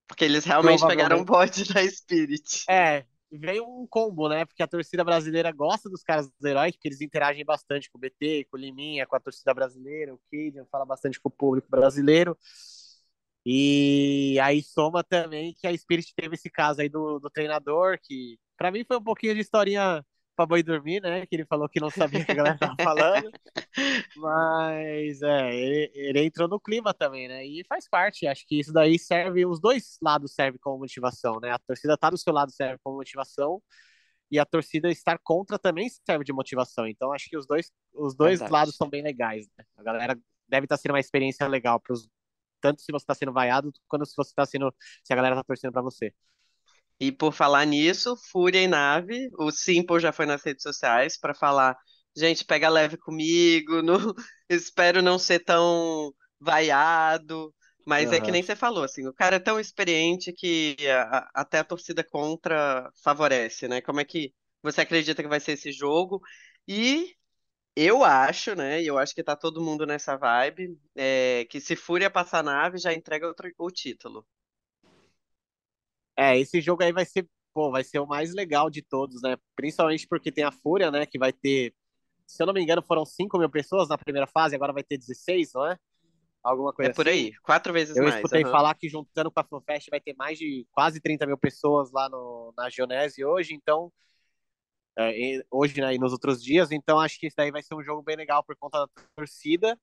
Porque 0.07 0.25
eles 0.25 0.43
realmente 0.45 0.85
pegaram 0.85 1.19
o 1.19 1.25
bode 1.25 1.65
da 1.71 1.85
Spirit. 1.87 2.65
É, 2.69 3.05
veio 3.31 3.65
um 3.65 3.85
combo, 3.87 4.29
né? 4.29 4.45
Porque 4.45 4.63
a 4.63 4.67
torcida 4.67 5.03
brasileira 5.03 5.51
gosta 5.51 5.89
dos 5.89 6.01
caras 6.01 6.29
do 6.39 6.47
Herói, 6.47 6.71
porque 6.71 6.87
eles 6.87 7.01
interagem 7.01 7.43
bastante 7.45 7.89
com 7.91 7.97
o 7.97 8.01
BT, 8.01 8.45
com 8.49 8.57
o 8.57 8.59
Liminha, 8.59 9.05
com 9.05 9.15
a 9.15 9.19
torcida 9.19 9.53
brasileira, 9.53 10.13
o 10.13 10.19
Cadian 10.31 10.65
fala 10.71 10.85
bastante 10.85 11.19
com 11.19 11.29
o 11.29 11.31
público 11.31 11.69
brasileiro. 11.69 12.37
E 13.49 14.37
aí 14.41 14.61
soma 14.61 15.05
também 15.05 15.53
que 15.57 15.65
a 15.65 15.77
Spirit 15.77 16.13
teve 16.13 16.35
esse 16.35 16.49
caso 16.49 16.81
aí 16.81 16.89
do, 16.89 17.17
do 17.17 17.29
treinador, 17.29 17.97
que 18.03 18.37
pra 18.57 18.69
mim 18.69 18.83
foi 18.83 18.97
um 18.97 19.03
pouquinho 19.03 19.33
de 19.35 19.39
historinha 19.39 20.05
pra 20.35 20.45
boi 20.45 20.61
dormir, 20.61 21.01
né? 21.01 21.25
Que 21.25 21.33
ele 21.37 21.45
falou 21.45 21.69
que 21.69 21.79
não 21.79 21.89
sabia 21.89 22.19
o 22.19 22.25
que 22.25 22.31
a 22.33 22.35
galera 22.35 22.57
tava 22.57 22.75
falando. 22.83 23.31
Mas 24.17 25.21
é, 25.21 25.55
ele, 25.55 25.91
ele 25.95 26.25
entrou 26.25 26.49
no 26.49 26.59
clima 26.59 26.93
também, 26.93 27.29
né? 27.29 27.45
E 27.45 27.63
faz 27.69 27.87
parte. 27.87 28.27
Acho 28.27 28.45
que 28.45 28.59
isso 28.59 28.73
daí 28.73 28.99
serve, 28.99 29.45
os 29.45 29.61
dois 29.61 29.97
lados 30.01 30.33
servem 30.33 30.59
como 30.59 30.79
motivação, 30.79 31.39
né? 31.39 31.51
A 31.51 31.59
torcida 31.59 31.97
tá 31.97 32.09
do 32.09 32.17
seu 32.17 32.33
lado 32.33 32.51
serve 32.51 32.77
como 32.83 32.97
motivação 32.97 33.61
e 34.29 34.37
a 34.37 34.45
torcida 34.45 34.89
estar 34.89 35.17
contra 35.23 35.57
também 35.57 35.87
serve 35.89 36.25
de 36.25 36.33
motivação. 36.33 36.85
Então 36.85 37.13
acho 37.13 37.29
que 37.29 37.37
os 37.37 37.47
dois, 37.47 37.71
os 37.93 38.13
dois 38.13 38.39
Verdade. 38.39 38.51
lados 38.51 38.75
são 38.75 38.89
bem 38.89 39.01
legais. 39.01 39.47
Né? 39.57 39.63
A 39.77 39.83
galera 39.83 40.19
deve 40.49 40.65
estar 40.65 40.75
sendo 40.75 40.91
uma 40.91 40.99
experiência 40.99 41.47
legal 41.47 41.79
para 41.79 41.93
tanto 42.61 42.81
se 42.81 42.91
você 42.91 43.03
está 43.03 43.15
sendo 43.15 43.33
vaiado 43.33 43.71
quanto 43.87 44.05
se 44.05 44.15
você 44.15 44.29
está 44.31 44.45
sendo 44.45 44.73
se 45.03 45.13
a 45.13 45.15
galera 45.15 45.35
tá 45.35 45.43
torcendo 45.43 45.73
para 45.73 45.81
você. 45.81 46.13
E 46.99 47.11
por 47.11 47.31
falar 47.33 47.65
nisso, 47.65 48.15
Fúria 48.31 48.61
e 48.61 48.67
Nave, 48.67 49.29
o 49.37 49.51
Simple 49.51 49.99
já 49.99 50.11
foi 50.11 50.25
nas 50.25 50.43
redes 50.43 50.63
sociais 50.63 51.17
para 51.17 51.33
falar, 51.33 51.77
gente, 52.15 52.43
pega 52.45 52.69
leve 52.69 52.97
comigo, 52.97 53.81
não- 53.83 54.13
espero 54.49 55.01
não 55.01 55.19
ser 55.19 55.39
tão 55.43 56.11
vaiado, 56.39 57.53
mas 57.85 58.11
é 58.11 58.19
que 58.19 58.31
nem 58.31 58.41
você 58.43 58.55
falou, 58.55 58.83
assim, 58.83 59.07
o 59.07 59.13
cara 59.13 59.35
é 59.37 59.39
tão 59.39 59.59
experiente 59.59 60.33
que 60.33 60.75
a- 60.89 61.19
a- 61.19 61.41
até 61.41 61.59
a 61.59 61.63
torcida 61.63 62.03
contra 62.03 62.89
favorece, 63.03 63.67
né? 63.67 63.79
Como 63.81 63.99
é 63.99 64.05
que 64.05 64.33
você 64.63 64.81
acredita 64.81 65.21
que 65.23 65.29
vai 65.29 65.39
ser 65.39 65.53
esse 65.53 65.71
jogo? 65.71 66.19
E 66.67 67.15
eu 67.85 68.03
acho, 68.03 68.55
né, 68.55 68.81
e 68.81 68.87
eu 68.87 68.97
acho 68.97 69.13
que 69.15 69.23
tá 69.23 69.35
todo 69.35 69.61
mundo 69.63 69.85
nessa 69.85 70.15
vibe, 70.17 70.79
é, 70.95 71.45
que 71.49 71.59
se 71.61 71.75
Fúria 71.75 72.09
passar 72.09 72.43
Nave, 72.43 72.77
já 72.77 72.93
entrega 72.93 73.27
outro- 73.27 73.51
o 73.57 73.71
título. 73.71 74.25
É, 76.15 76.37
esse 76.39 76.59
jogo 76.61 76.83
aí 76.83 76.91
vai 76.91 77.05
ser, 77.05 77.27
pô, 77.53 77.71
vai 77.71 77.83
ser 77.83 77.99
o 77.99 78.07
mais 78.07 78.33
legal 78.33 78.69
de 78.69 78.81
todos, 78.81 79.21
né? 79.21 79.37
Principalmente 79.55 80.07
porque 80.07 80.31
tem 80.31 80.43
a 80.43 80.51
Fúria, 80.51 80.89
né? 80.91 81.05
Que 81.05 81.19
vai 81.19 81.31
ter, 81.33 81.73
se 82.27 82.41
eu 82.43 82.47
não 82.47 82.53
me 82.53 82.61
engano, 82.63 82.83
foram 82.83 83.05
5 83.05 83.37
mil 83.39 83.49
pessoas 83.49 83.89
na 83.89 83.97
primeira 83.97 84.27
fase, 84.27 84.55
agora 84.55 84.73
vai 84.73 84.83
ter 84.83 84.97
16, 84.97 85.51
não 85.53 85.65
é? 85.67 85.77
Alguma 86.43 86.73
coisa 86.73 86.89
É 86.89 86.89
por 86.89 87.07
assim. 87.07 87.07
aí, 87.07 87.33
quatro 87.43 87.73
vezes 87.73 87.97
Eu 87.97 88.07
mais. 88.07 88.31
escutei 88.31 88.45
aham. 88.45 88.45
falar 88.45 88.75
que 88.75 88.89
juntando 88.89 89.31
com 89.31 89.39
a 89.39 89.43
FanFest 89.43 89.89
vai 89.89 90.01
ter 90.01 90.15
mais 90.15 90.37
de 90.39 90.67
quase 90.71 91.01
30 91.01 91.25
mil 91.27 91.37
pessoas 91.37 91.91
lá 91.91 92.09
no, 92.09 92.53
na 92.57 92.69
Geonese 92.69 93.25
hoje, 93.25 93.53
então. 93.55 93.91
É, 94.97 95.43
hoje, 95.51 95.79
né, 95.81 95.93
e 95.95 95.99
nos 95.99 96.11
outros 96.11 96.43
dias, 96.43 96.71
então 96.71 96.99
acho 96.99 97.19
que 97.19 97.27
isso 97.27 97.35
daí 97.37 97.51
vai 97.51 97.61
ser 97.63 97.75
um 97.75 97.83
jogo 97.83 98.01
bem 98.01 98.15
legal 98.15 98.43
por 98.43 98.55
conta 98.57 98.79
da 98.79 98.87
torcida, 99.15 99.79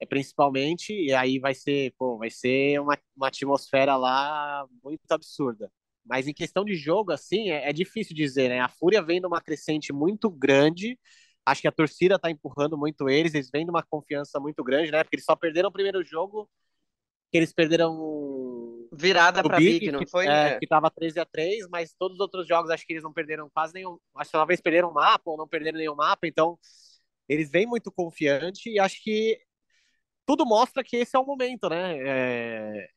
é, 0.00 0.06
principalmente, 0.06 0.92
e 0.92 1.12
aí 1.12 1.38
vai 1.38 1.54
ser, 1.54 1.92
pô, 1.98 2.18
vai 2.18 2.30
ser 2.30 2.80
uma, 2.80 2.96
uma 3.16 3.28
atmosfera 3.28 3.96
lá 3.96 4.66
muito 4.82 5.00
absurda. 5.10 5.70
Mas 6.04 6.26
em 6.28 6.34
questão 6.34 6.64
de 6.64 6.74
jogo, 6.76 7.12
assim, 7.12 7.50
é, 7.50 7.68
é 7.68 7.72
difícil 7.72 8.14
dizer, 8.16 8.48
né? 8.48 8.60
A 8.60 8.68
Fúria 8.68 9.02
vem 9.02 9.20
numa 9.20 9.40
crescente 9.40 9.92
muito 9.92 10.30
grande, 10.30 10.98
acho 11.44 11.60
que 11.62 11.68
a 11.68 11.72
torcida 11.72 12.18
tá 12.18 12.30
empurrando 12.30 12.78
muito 12.78 13.08
eles, 13.08 13.34
eles 13.34 13.50
vêm 13.52 13.66
numa 13.66 13.82
confiança 13.82 14.40
muito 14.40 14.62
grande, 14.64 14.90
né? 14.92 15.02
Porque 15.04 15.16
eles 15.16 15.24
só 15.26 15.36
perderam 15.36 15.68
o 15.68 15.72
primeiro 15.72 16.02
jogo, 16.04 16.48
que 17.30 17.38
eles 17.38 17.52
perderam 17.52 18.77
Virada 18.92 19.40
pro 19.40 19.50
pra 19.50 19.58
Big, 19.58 19.90
não 19.92 20.00
que, 20.00 20.06
foi? 20.06 20.26
é, 20.26 20.54
É. 20.54 20.58
que 20.58 20.66
tava 20.66 20.90
13 20.90 21.20
a 21.20 21.24
3 21.24 21.68
mas 21.68 21.92
todos 21.92 22.16
os 22.16 22.20
outros 22.20 22.46
jogos 22.46 22.70
acho 22.70 22.86
que 22.86 22.92
eles 22.92 23.02
não 23.02 23.12
perderam 23.12 23.50
quase 23.50 23.74
nenhum. 23.74 23.98
Acho 24.16 24.30
que 24.30 24.36
talvez 24.36 24.60
perderam 24.60 24.90
um 24.90 24.94
mapa 24.94 25.30
ou 25.30 25.36
não 25.36 25.48
perderam 25.48 25.78
nenhum 25.78 25.94
mapa, 25.94 26.26
então 26.26 26.58
eles 27.28 27.50
vêm 27.50 27.66
muito 27.66 27.92
confiante 27.92 28.70
e 28.70 28.78
acho 28.78 29.02
que 29.02 29.38
tudo 30.26 30.44
mostra 30.46 30.82
que 30.84 30.96
esse 30.96 31.16
é 31.16 31.18
o 31.18 31.24
momento, 31.26 31.68
né? 31.68 31.96
É, 32.00 32.88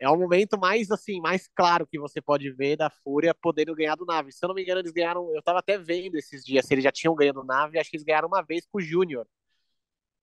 é 0.00 0.08
o 0.08 0.16
momento 0.16 0.58
mais 0.58 0.90
assim, 0.90 1.20
mais 1.20 1.46
claro 1.54 1.86
que 1.86 1.98
você 1.98 2.22
pode 2.22 2.50
ver 2.50 2.76
da 2.76 2.88
Fúria 2.88 3.34
podendo 3.34 3.74
ganhar 3.74 3.96
do 3.96 4.06
Nave. 4.06 4.32
Se 4.32 4.44
eu 4.44 4.48
não 4.48 4.54
me 4.54 4.62
engano, 4.62 4.80
eles 4.80 4.92
ganharam. 4.92 5.34
Eu 5.34 5.42
tava 5.42 5.58
até 5.58 5.76
vendo 5.76 6.16
esses 6.16 6.42
dias 6.44 6.64
se 6.64 6.72
eles 6.72 6.84
já 6.84 6.90
tinham 6.90 7.14
ganho 7.14 7.34
do 7.34 7.44
Nave, 7.44 7.78
acho 7.78 7.90
que 7.90 7.96
eles 7.96 8.04
ganharam 8.04 8.28
uma 8.28 8.42
vez 8.42 8.66
com 8.66 8.78
o 8.78 8.80
Júnior. 8.80 9.26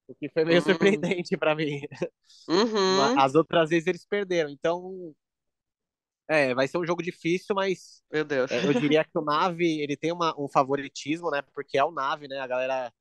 O 0.08 0.14
que 0.14 0.28
foi 0.30 0.44
meio 0.44 0.58
Uhum. 0.60 0.64
surpreendente 0.66 1.36
pra 1.36 1.54
mim. 1.54 1.82
Uhum. 2.48 3.18
As 3.18 3.34
outras 3.34 3.68
vezes 3.70 3.86
eles 3.86 4.06
perderam. 4.06 4.50
Então, 4.50 5.14
é, 6.26 6.54
vai 6.54 6.68
ser 6.68 6.78
um 6.78 6.86
jogo 6.86 7.02
difícil, 7.02 7.54
mas 7.54 8.02
Meu 8.10 8.24
Deus. 8.24 8.50
é, 8.50 8.66
eu 8.66 8.74
diria 8.74 9.04
que 9.04 9.16
o 9.18 9.22
Nave, 9.22 9.80
ele 9.80 9.96
tem 9.96 10.12
uma, 10.12 10.34
um 10.38 10.48
favoritismo, 10.48 11.30
né? 11.30 11.42
Porque 11.54 11.78
é 11.78 11.84
o 11.84 11.90
Nave, 11.90 12.28
né? 12.28 12.38
A 12.38 12.46
galera 12.46 12.92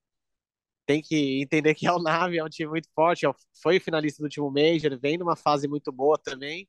tem 0.85 1.01
que 1.01 1.41
entender 1.41 1.75
que 1.75 1.87
é 1.87 1.91
o 1.91 1.99
Nave, 2.01 2.37
é 2.37 2.43
um 2.43 2.49
time 2.49 2.69
muito 2.69 2.89
forte, 2.95 3.25
é 3.25 3.29
o- 3.29 3.35
foi 3.61 3.79
finalista 3.79 4.21
do 4.21 4.25
último 4.25 4.51
Major, 4.51 4.97
vem 4.99 5.17
numa 5.17 5.35
fase 5.35 5.67
muito 5.67 5.91
boa 5.91 6.17
também. 6.17 6.67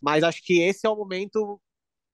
Mas 0.00 0.24
acho 0.24 0.42
que 0.44 0.60
esse 0.62 0.86
é 0.86 0.90
o 0.90 0.96
momento. 0.96 1.60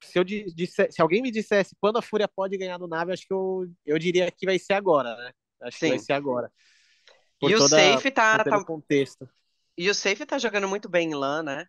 Se, 0.03 0.19
eu 0.19 0.25
di- 0.25 0.47
disse- 0.55 0.91
se 0.93 1.03
alguém 1.03 1.23
me 1.23 1.31
dissesse 1.31 1.77
quando 1.81 1.99
a 1.99 2.03
Fúria 2.03 2.29
pode 2.29 2.57
ganhar 2.59 2.79
do 2.79 2.89
Nave, 2.89 3.13
acho 3.13 3.27
que 3.27 3.33
eu, 3.35 3.67
eu 3.87 3.99
diria 3.99 4.31
que 4.31 4.47
vai 4.47 4.59
ser 4.59 4.75
agora, 4.75 5.17
né? 5.17 5.33
Acho 5.63 5.81
que 5.81 5.87
vai 5.89 5.99
Sim. 5.99 6.05
ser 6.05 6.13
agora. 6.15 6.53
E 7.51 7.55
o 7.55 7.59
toda- 7.59 7.69
Safe 7.77 8.11
tá, 8.11 8.39
por 8.45 8.51
tá- 8.51 8.59
o 8.59 8.65
contexto. 8.65 9.29
e 9.77 9.89
o 9.91 9.95
Safe 9.95 10.25
tá 10.27 10.39
jogando 10.39 10.69
muito 10.69 10.89
bem 10.89 11.11
em 11.11 11.15
LAN, 11.15 11.43
né? 11.43 11.67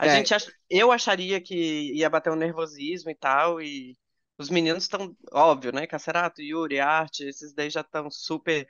A 0.00 0.06
É. 0.06 0.16
gente 0.16 0.34
ach... 0.34 0.46
Eu 0.70 0.90
acharia 0.90 1.40
que 1.40 1.92
ia 1.94 2.08
bater 2.10 2.30
um 2.32 2.36
nervosismo 2.36 3.10
e 3.10 3.14
tal, 3.14 3.60
e 3.60 3.96
os 4.38 4.48
meninos 4.50 4.84
estão, 4.84 5.14
óbvio, 5.32 5.72
né? 5.72 5.86
Cacerato, 5.86 6.40
Yuri, 6.42 6.80
Arte, 6.80 7.24
esses 7.24 7.52
daí 7.54 7.70
já 7.70 7.82
estão 7.82 8.10
super 8.10 8.66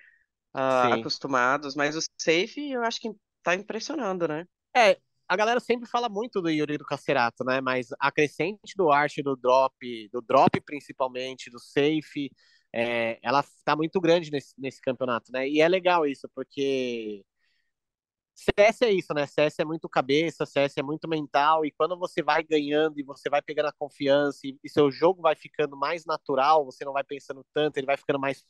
Sim. 0.55 1.01
acostumados, 1.01 1.75
mas 1.75 1.97
o 1.97 2.01
Safe 2.19 2.71
eu 2.73 2.83
acho 2.83 3.01
que 3.01 3.11
tá 3.43 3.55
impressionando, 3.55 4.29
né? 4.29 4.47
É, 4.77 4.99
a 5.29 5.37
galera 5.37 5.61
sempre 5.61 5.89
fala 5.89 6.09
muito 6.09 6.43
do 6.43 6.51
Yuri 6.51 6.75
e 6.75 6.79
do 6.79 6.85
Cacerato, 6.85 7.43
né? 7.45 7.61
Mas 7.61 7.89
a 7.99 8.11
crescente 8.13 8.75
do 8.77 8.91
Arte, 8.93 9.23
do 9.23 9.35
Drop, 9.37 9.75
do 10.13 10.21
Drop 10.21 10.61
principalmente, 10.61 11.51
do 11.51 11.59
Safe, 11.59 12.31
é, 12.73 13.19
ela 13.23 13.45
tá 13.65 13.77
muito 13.77 14.01
grande 14.01 14.31
nesse, 14.31 14.55
nesse 14.59 14.81
campeonato, 14.81 15.33
né? 15.33 15.49
E 15.49 15.61
é 15.61 15.69
legal 15.69 16.07
isso, 16.07 16.29
porque 16.35 17.25
CS 18.35 18.85
é 18.85 18.93
isso, 18.93 19.15
né? 19.15 19.27
CS 19.27 19.61
é 19.63 19.65
muito 19.65 19.89
cabeça, 19.89 20.47
CS 20.47 20.81
é 20.81 20.83
muito 20.83 21.09
mental, 21.09 21.65
e 21.67 21.71
quando 21.73 21.99
você 21.99 22.23
vai 22.23 22.43
ganhando 22.43 22.99
e 22.99 23.03
você 23.05 23.29
vai 23.31 23.43
pegando 23.43 23.67
a 23.69 23.73
confiança 23.73 24.41
e, 24.47 24.59
e 24.65 24.69
seu 24.69 24.91
jogo 24.91 25.23
vai 25.23 25.37
ficando 25.37 25.77
mais 25.77 26.05
natural, 26.07 26.65
você 26.65 26.85
não 26.85 26.93
vai 26.93 27.05
pensando 27.05 27.45
tanto, 27.55 27.77
ele 27.79 27.87
vai 27.87 27.97
ficando 27.97 28.19
mais, 28.21 28.45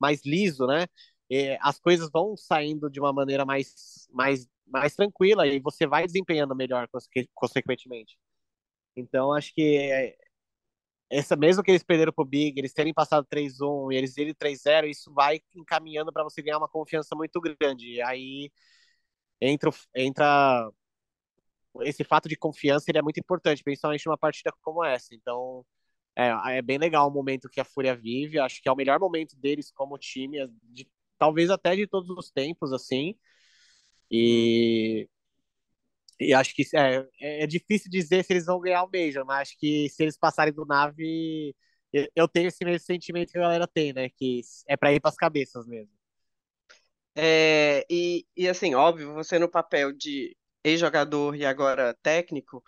mais 0.00 0.24
liso, 0.24 0.66
né? 0.66 0.86
É, 1.30 1.58
as 1.60 1.78
coisas 1.78 2.10
vão 2.12 2.36
saindo 2.36 2.90
de 2.90 3.00
uma 3.00 3.12
maneira 3.12 3.44
mais, 3.44 4.08
mais, 4.12 4.48
mais 4.66 4.94
tranquila 4.94 5.46
e 5.46 5.60
você 5.60 5.86
vai 5.86 6.06
desempenhando 6.06 6.54
melhor, 6.56 6.88
conse- 6.88 7.08
consequentemente. 7.34 8.18
Então, 8.96 9.32
acho 9.32 9.52
que 9.54 9.76
é, 9.78 10.16
essa, 11.10 11.36
mesmo 11.36 11.62
que 11.62 11.70
eles 11.70 11.82
perderam 11.82 12.12
pro 12.12 12.24
Big, 12.24 12.58
eles 12.58 12.72
terem 12.72 12.92
passado 12.92 13.26
3-1 13.28 13.92
e 13.92 13.96
eles 13.96 14.16
irem 14.16 14.34
3-0, 14.34 14.86
isso 14.86 15.12
vai 15.12 15.40
encaminhando 15.54 16.12
para 16.12 16.22
você 16.24 16.42
ganhar 16.42 16.58
uma 16.58 16.68
confiança 16.68 17.16
muito 17.16 17.40
grande. 17.40 17.94
E 17.94 18.02
aí 18.02 18.50
entra, 19.40 19.70
entra 19.94 20.70
esse 21.82 22.04
fato 22.04 22.28
de 22.28 22.36
confiança, 22.36 22.90
ele 22.90 22.98
é 22.98 23.02
muito 23.02 23.18
importante, 23.20 23.62
principalmente 23.62 24.06
numa 24.06 24.18
partida 24.18 24.52
como 24.62 24.84
essa. 24.84 25.14
Então, 25.14 25.64
é, 26.16 26.58
é 26.58 26.62
bem 26.62 26.78
legal 26.78 27.08
o 27.08 27.12
momento 27.12 27.48
que 27.48 27.60
a 27.60 27.64
Fúria 27.64 27.96
vive. 27.96 28.38
Acho 28.38 28.60
que 28.62 28.68
é 28.68 28.72
o 28.72 28.76
melhor 28.76 28.98
momento 29.00 29.36
deles 29.36 29.70
como 29.72 29.98
time, 29.98 30.38
de 30.64 30.88
talvez 31.18 31.50
até 31.50 31.76
de 31.76 31.86
todos 31.86 32.10
os 32.10 32.30
tempos, 32.30 32.72
assim. 32.72 33.16
E, 34.10 35.08
e 36.20 36.34
acho 36.34 36.54
que 36.54 36.64
é, 36.74 37.06
é 37.20 37.46
difícil 37.46 37.90
dizer 37.90 38.24
se 38.24 38.32
eles 38.32 38.46
vão 38.46 38.60
ganhar 38.60 38.82
o 38.82 38.90
Major, 38.92 39.24
mas 39.24 39.42
acho 39.42 39.58
que 39.58 39.88
se 39.88 40.02
eles 40.02 40.18
passarem 40.18 40.52
do 40.52 40.66
nave, 40.66 41.54
eu 42.14 42.28
tenho 42.28 42.48
esse 42.48 42.64
mesmo 42.64 42.84
sentimento 42.84 43.30
que 43.32 43.38
a 43.38 43.42
galera 43.42 43.66
tem, 43.66 43.92
né? 43.92 44.08
Que 44.10 44.40
é 44.66 44.76
para 44.76 44.92
ir 44.92 45.00
para 45.00 45.10
as 45.10 45.16
cabeças 45.16 45.66
mesmo. 45.66 45.92
É, 47.14 47.84
e, 47.90 48.26
e 48.36 48.48
assim, 48.48 48.74
óbvio, 48.74 49.12
você 49.14 49.38
no 49.38 49.48
papel 49.48 49.92
de 49.92 50.36
ex-jogador 50.62 51.34
e 51.34 51.44
agora 51.44 51.96
técnico, 52.02 52.62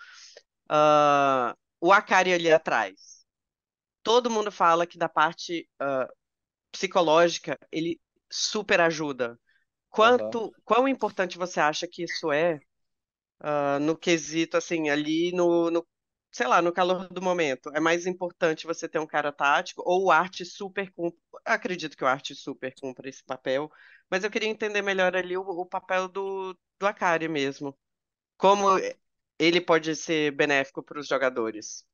uh, 0.71 1.57
o 1.81 1.93
Akari 1.93 2.33
ali 2.33 2.51
atrás. 2.53 3.25
Todo 4.03 4.31
mundo 4.31 4.51
fala 4.51 4.87
que 4.87 4.99
da 4.99 5.09
parte 5.09 5.69
uh, 5.81 6.11
psicológica 6.73 7.59
ele 7.71 8.01
super 8.31 8.81
ajuda. 8.81 9.39
Quanto, 9.89 10.45
uhum. 10.45 10.51
quão 10.65 10.89
importante 10.89 11.37
você 11.37 11.61
acha 11.61 11.87
que 11.87 12.05
isso 12.05 12.33
é 12.33 12.61
uh, 13.41 13.81
no 13.81 13.97
quesito, 13.97 14.57
assim, 14.57 14.89
ali 14.91 15.33
no, 15.33 15.71
no, 15.71 15.87
sei 16.33 16.47
lá, 16.47 16.63
no 16.63 16.73
calor 16.73 17.09
do 17.09 17.23
momento? 17.23 17.71
É 17.75 17.81
mais 17.81 18.07
importante 18.07 18.67
você 18.67 18.89
ter 18.89 18.99
um 18.99 19.07
cara 19.07 19.33
tático 19.33 19.83
ou 19.85 20.07
o 20.07 20.11
arte 20.11 20.45
super 20.45 20.91
cumpre? 20.93 21.21
Acredito 21.45 21.97
que 21.97 22.05
o 22.05 22.07
arte 22.07 22.35
super 22.35 22.75
cumpre 22.81 23.09
esse 23.09 23.25
papel, 23.25 23.71
mas 24.11 24.25
eu 24.25 24.31
queria 24.31 24.49
entender 24.49 24.83
melhor 24.83 25.17
ali 25.17 25.37
o, 25.37 25.43
o 25.43 25.67
papel 25.67 26.09
do, 26.09 26.57
do 26.79 26.87
Akari 26.87 27.29
mesmo. 27.29 27.77
Como 28.37 28.67
ele 29.39 29.61
pode 29.61 29.95
ser 29.97 30.33
benéfico 30.33 30.83
para 30.83 30.99
os 31.01 31.09
jogadores? 31.09 31.85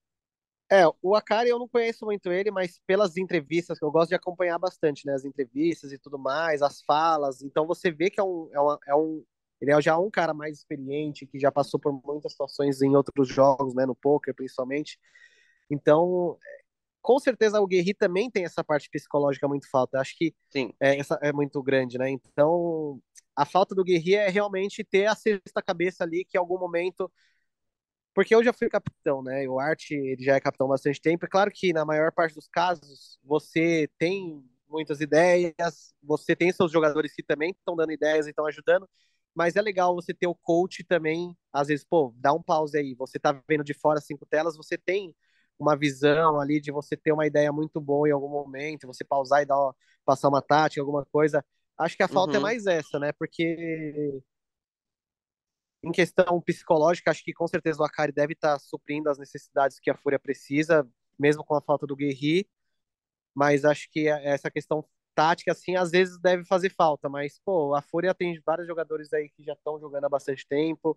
É, 0.71 0.83
o 1.01 1.15
Akari 1.15 1.49
eu 1.49 1.59
não 1.61 1.69
conheço 1.69 2.05
muito 2.05 2.33
ele, 2.33 2.51
mas 2.51 2.81
pelas 2.87 3.17
entrevistas, 3.17 3.79
que 3.79 3.85
eu 3.85 3.91
gosto 3.91 4.09
de 4.09 4.17
acompanhar 4.17 4.59
bastante, 4.59 5.07
né? 5.07 5.15
As 5.15 5.25
entrevistas 5.25 5.93
e 5.93 5.99
tudo 5.99 6.19
mais, 6.19 6.61
as 6.61 6.83
falas. 6.83 7.41
Então 7.43 7.67
você 7.67 7.91
vê 7.91 8.11
que 8.11 8.19
é 8.19 8.23
um, 8.25 8.51
é, 8.53 8.61
uma, 8.61 8.79
é 8.89 8.95
um 8.95 9.25
ele 9.61 9.73
é 9.73 9.81
já 9.81 9.99
um 9.99 10.11
cara 10.11 10.35
mais 10.35 10.59
experiente, 10.59 11.27
que 11.27 11.39
já 11.39 11.51
passou 11.51 11.81
por 11.81 11.93
muitas 12.05 12.33
situações 12.33 12.83
em 12.83 12.95
outros 12.97 13.29
jogos, 13.29 13.75
né? 13.75 13.87
No 13.87 13.95
poker, 13.95 14.35
principalmente. 14.35 14.99
Então, 15.71 16.39
com 17.03 17.19
certeza 17.19 17.61
o 17.61 17.67
Guerri 17.67 17.95
também 17.95 18.31
tem 18.31 18.45
essa 18.45 18.65
parte 18.65 18.91
psicológica 18.91 19.49
muito 19.49 19.71
falta. 19.71 20.01
Acho 20.01 20.17
que 20.17 20.35
Sim. 20.51 20.73
É, 20.81 20.99
essa 20.99 21.19
é 21.23 21.33
muito 21.33 21.63
grande, 21.63 21.99
né? 21.99 22.11
Então, 22.11 23.01
a 23.35 23.45
falta 23.45 23.75
do 23.75 23.85
Guerri 23.85 24.15
é 24.15 24.29
realmente 24.29 24.85
ter 24.85 25.07
a 25.07 25.15
sexta 25.15 25.63
cabeça 25.63 26.05
ali 26.05 26.25
que 26.25 26.37
em 26.37 26.41
algum 26.41 26.59
momento 26.59 27.11
porque 28.17 28.35
eu 28.35 28.43
já 28.43 28.51
fui 28.51 28.69
capitão, 28.71 29.23
né? 29.23 29.47
O 29.47 29.61
Art 29.61 29.91
ele 29.91 30.25
já 30.25 30.37
é 30.37 30.41
capitão 30.41 30.67
há 30.67 30.71
bastante 30.71 31.01
tempo. 31.01 31.27
É 31.27 31.29
claro 31.29 31.51
que 31.53 31.71
na 31.75 31.85
maior 31.85 32.11
parte 32.11 32.35
dos 32.35 32.49
casos 32.49 33.19
você 33.23 33.91
tem 33.99 34.43
muitas 34.69 35.03
ideias, 35.03 35.95
você 36.03 36.35
tem 36.35 36.51
seus 36.51 36.73
jogadores 36.73 37.15
que 37.15 37.23
também 37.23 37.51
estão 37.51 37.77
dando 37.77 37.93
ideias 37.93 38.27
e 38.27 38.31
estão 38.31 38.47
ajudando, 38.47 38.89
mas 39.37 39.55
é 39.55 39.61
legal 39.61 39.95
você 39.95 40.15
ter 40.15 40.27
o 40.27 40.35
coach 40.35 40.83
também, 40.83 41.37
às 41.53 41.69
vezes, 41.69 41.85
pô, 41.85 42.15
dá 42.17 42.33
um 42.33 42.43
pause 42.43 42.79
aí, 42.79 42.95
você 42.95 43.19
tá 43.19 43.39
vendo 43.47 43.63
de 43.63 43.75
fora 43.75 44.01
cinco 44.01 44.25
telas, 44.25 44.57
você 44.57 44.79
tem 44.79 45.15
uma 45.59 45.77
visão 45.77 46.41
ali 46.41 46.59
de 46.59 46.73
você 46.73 46.97
ter 46.97 47.13
uma 47.13 47.27
ideia 47.27 47.53
muito 47.53 47.79
boa 47.79 48.09
em 48.09 48.13
algum 48.13 48.31
momento, 48.31 48.87
você 48.87 49.05
pausar 49.05 49.43
e 49.43 49.47
dar 49.47 49.59
uma, 49.59 49.77
passar 50.07 50.29
uma 50.31 50.41
tática, 50.41 50.81
alguma 50.81 51.05
coisa. 51.05 51.45
Acho 51.77 51.97
que 51.97 52.03
a 52.03 52.09
falta 52.09 52.33
é 52.33 52.37
uhum. 52.37 52.41
é 52.41 52.43
mais 52.45 52.67
essa, 52.67 52.99
né? 52.99 53.13
Porque 53.13 54.23
em 55.83 55.93
questão 55.93 56.41
psicológica, 56.41 57.11
acho 57.11 57.23
que 57.23 57.35
com 57.35 57.47
certeza 57.47 57.83
o 57.83 57.85
Akari 57.85 58.13
deve 58.13 58.33
estar 58.33 58.55
tá 58.55 58.59
suprindo 58.59 59.11
as 59.11 59.19
necessidades 59.19 59.79
que 59.79 59.91
a 59.91 59.97
Fúria 59.97 60.19
precisa, 60.19 60.89
mesmo 61.19 61.45
com 61.45 61.55
a 61.55 61.61
falta 61.61 61.87
do 61.87 61.95
Guerri. 61.95 62.49
Mas 63.35 63.67
acho 63.67 63.89
que 63.91 64.09
essa 64.09 64.51
questão 64.51 64.83
tática, 65.17 65.53
assim, 65.53 65.77
às 65.77 65.91
vezes 65.91 66.19
deve 66.19 66.45
fazer 66.45 66.71
falta. 66.71 67.09
Mas, 67.09 67.41
pô, 67.45 67.75
a 67.75 67.81
Fúria 67.81 68.15
tem 68.15 68.39
vários 68.45 68.67
jogadores 68.69 69.13
aí 69.15 69.31
que 69.31 69.43
já 69.43 69.55
estão 69.55 69.81
jogando 69.81 70.05
há 70.05 70.09
bastante 70.09 70.47
tempo. 70.47 70.97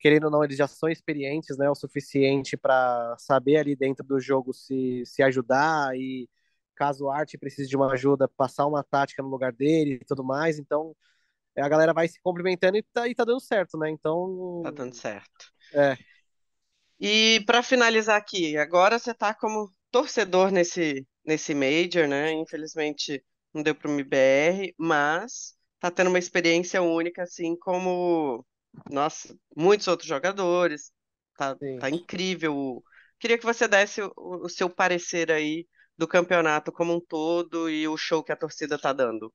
Querendo 0.00 0.24
ou 0.24 0.30
não, 0.30 0.42
eles 0.42 0.56
já 0.56 0.66
são 0.66 0.88
experientes, 0.88 1.58
né? 1.58 1.70
O 1.70 1.74
suficiente 1.74 2.56
para 2.56 3.14
saber 3.18 3.58
ali 3.58 3.76
dentro 3.76 4.04
do 4.04 4.18
jogo 4.18 4.52
se, 4.52 5.04
se 5.06 5.22
ajudar 5.22 5.96
e 5.96 6.28
caso 6.74 7.04
o 7.04 7.10
Arte 7.10 7.38
precise 7.38 7.68
de 7.68 7.76
uma 7.76 7.92
ajuda, 7.92 8.26
passar 8.26 8.66
uma 8.66 8.82
tática 8.82 9.22
no 9.22 9.28
lugar 9.28 9.52
dele 9.52 10.00
e 10.00 10.04
tudo 10.04 10.24
mais. 10.24 10.58
Então, 10.58 10.96
a 11.56 11.68
galera 11.68 11.92
vai 11.92 12.08
se 12.08 12.20
cumprimentando 12.22 12.78
e 12.78 12.82
tá, 12.82 13.06
e 13.06 13.14
tá 13.14 13.24
dando 13.24 13.40
certo, 13.40 13.78
né? 13.78 13.90
Então. 13.90 14.62
Tá 14.64 14.70
dando 14.70 14.94
certo. 14.94 15.52
É. 15.74 15.96
E 16.98 17.42
para 17.46 17.62
finalizar 17.62 18.16
aqui, 18.16 18.56
agora 18.56 18.98
você 18.98 19.12
tá 19.12 19.34
como 19.34 19.70
torcedor 19.90 20.50
nesse, 20.50 21.06
nesse 21.24 21.54
Major, 21.54 22.08
né? 22.08 22.32
Infelizmente 22.32 23.22
não 23.54 23.62
deu 23.62 23.74
pro 23.74 23.90
MBR, 23.90 24.74
mas 24.78 25.54
tá 25.80 25.90
tendo 25.90 26.08
uma 26.08 26.18
experiência 26.18 26.82
única, 26.82 27.22
assim 27.22 27.56
como, 27.56 28.44
nossa, 28.90 29.36
muitos 29.56 29.88
outros 29.88 30.08
jogadores. 30.08 30.92
Tá, 31.36 31.56
tá 31.80 31.90
incrível. 31.90 32.82
Queria 33.18 33.38
que 33.38 33.44
você 33.44 33.66
desse 33.66 34.02
o, 34.02 34.12
o 34.16 34.48
seu 34.48 34.68
parecer 34.70 35.30
aí 35.30 35.66
do 35.96 36.06
campeonato 36.08 36.72
como 36.72 36.94
um 36.94 37.00
todo 37.00 37.68
e 37.70 37.86
o 37.86 37.96
show 37.96 38.22
que 38.22 38.32
a 38.32 38.36
torcida 38.36 38.78
tá 38.78 38.92
dando. 38.92 39.32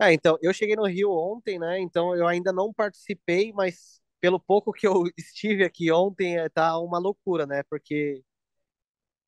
É, 0.00 0.12
então, 0.12 0.38
eu 0.40 0.52
cheguei 0.54 0.76
no 0.76 0.86
Rio 0.86 1.10
ontem, 1.10 1.58
né? 1.58 1.80
Então 1.80 2.14
eu 2.14 2.26
ainda 2.26 2.52
não 2.52 2.72
participei, 2.72 3.52
mas 3.52 4.00
pelo 4.20 4.38
pouco 4.38 4.72
que 4.72 4.86
eu 4.86 5.04
estive 5.18 5.64
aqui 5.64 5.90
ontem, 5.90 6.38
é, 6.38 6.48
tá 6.48 6.78
uma 6.78 6.98
loucura, 6.98 7.46
né? 7.46 7.62
Porque, 7.68 8.22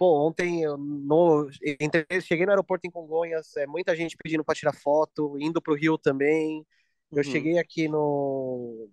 pô, 0.01 0.27
ontem 0.27 0.63
eu 0.63 0.79
no, 0.79 1.51
entre, 1.79 2.07
cheguei 2.23 2.47
no 2.47 2.53
aeroporto 2.53 2.87
em 2.87 2.91
Congonhas, 2.91 3.55
é, 3.59 3.67
muita 3.67 3.95
gente 3.95 4.17
pedindo 4.17 4.43
para 4.43 4.55
tirar 4.55 4.73
foto, 4.73 5.37
indo 5.39 5.61
pro 5.61 5.75
Rio 5.75 5.99
também. 5.99 6.67
Eu 7.13 7.19
uhum. 7.19 7.23
cheguei 7.23 7.59
aqui 7.59 7.87
no, 7.87 8.89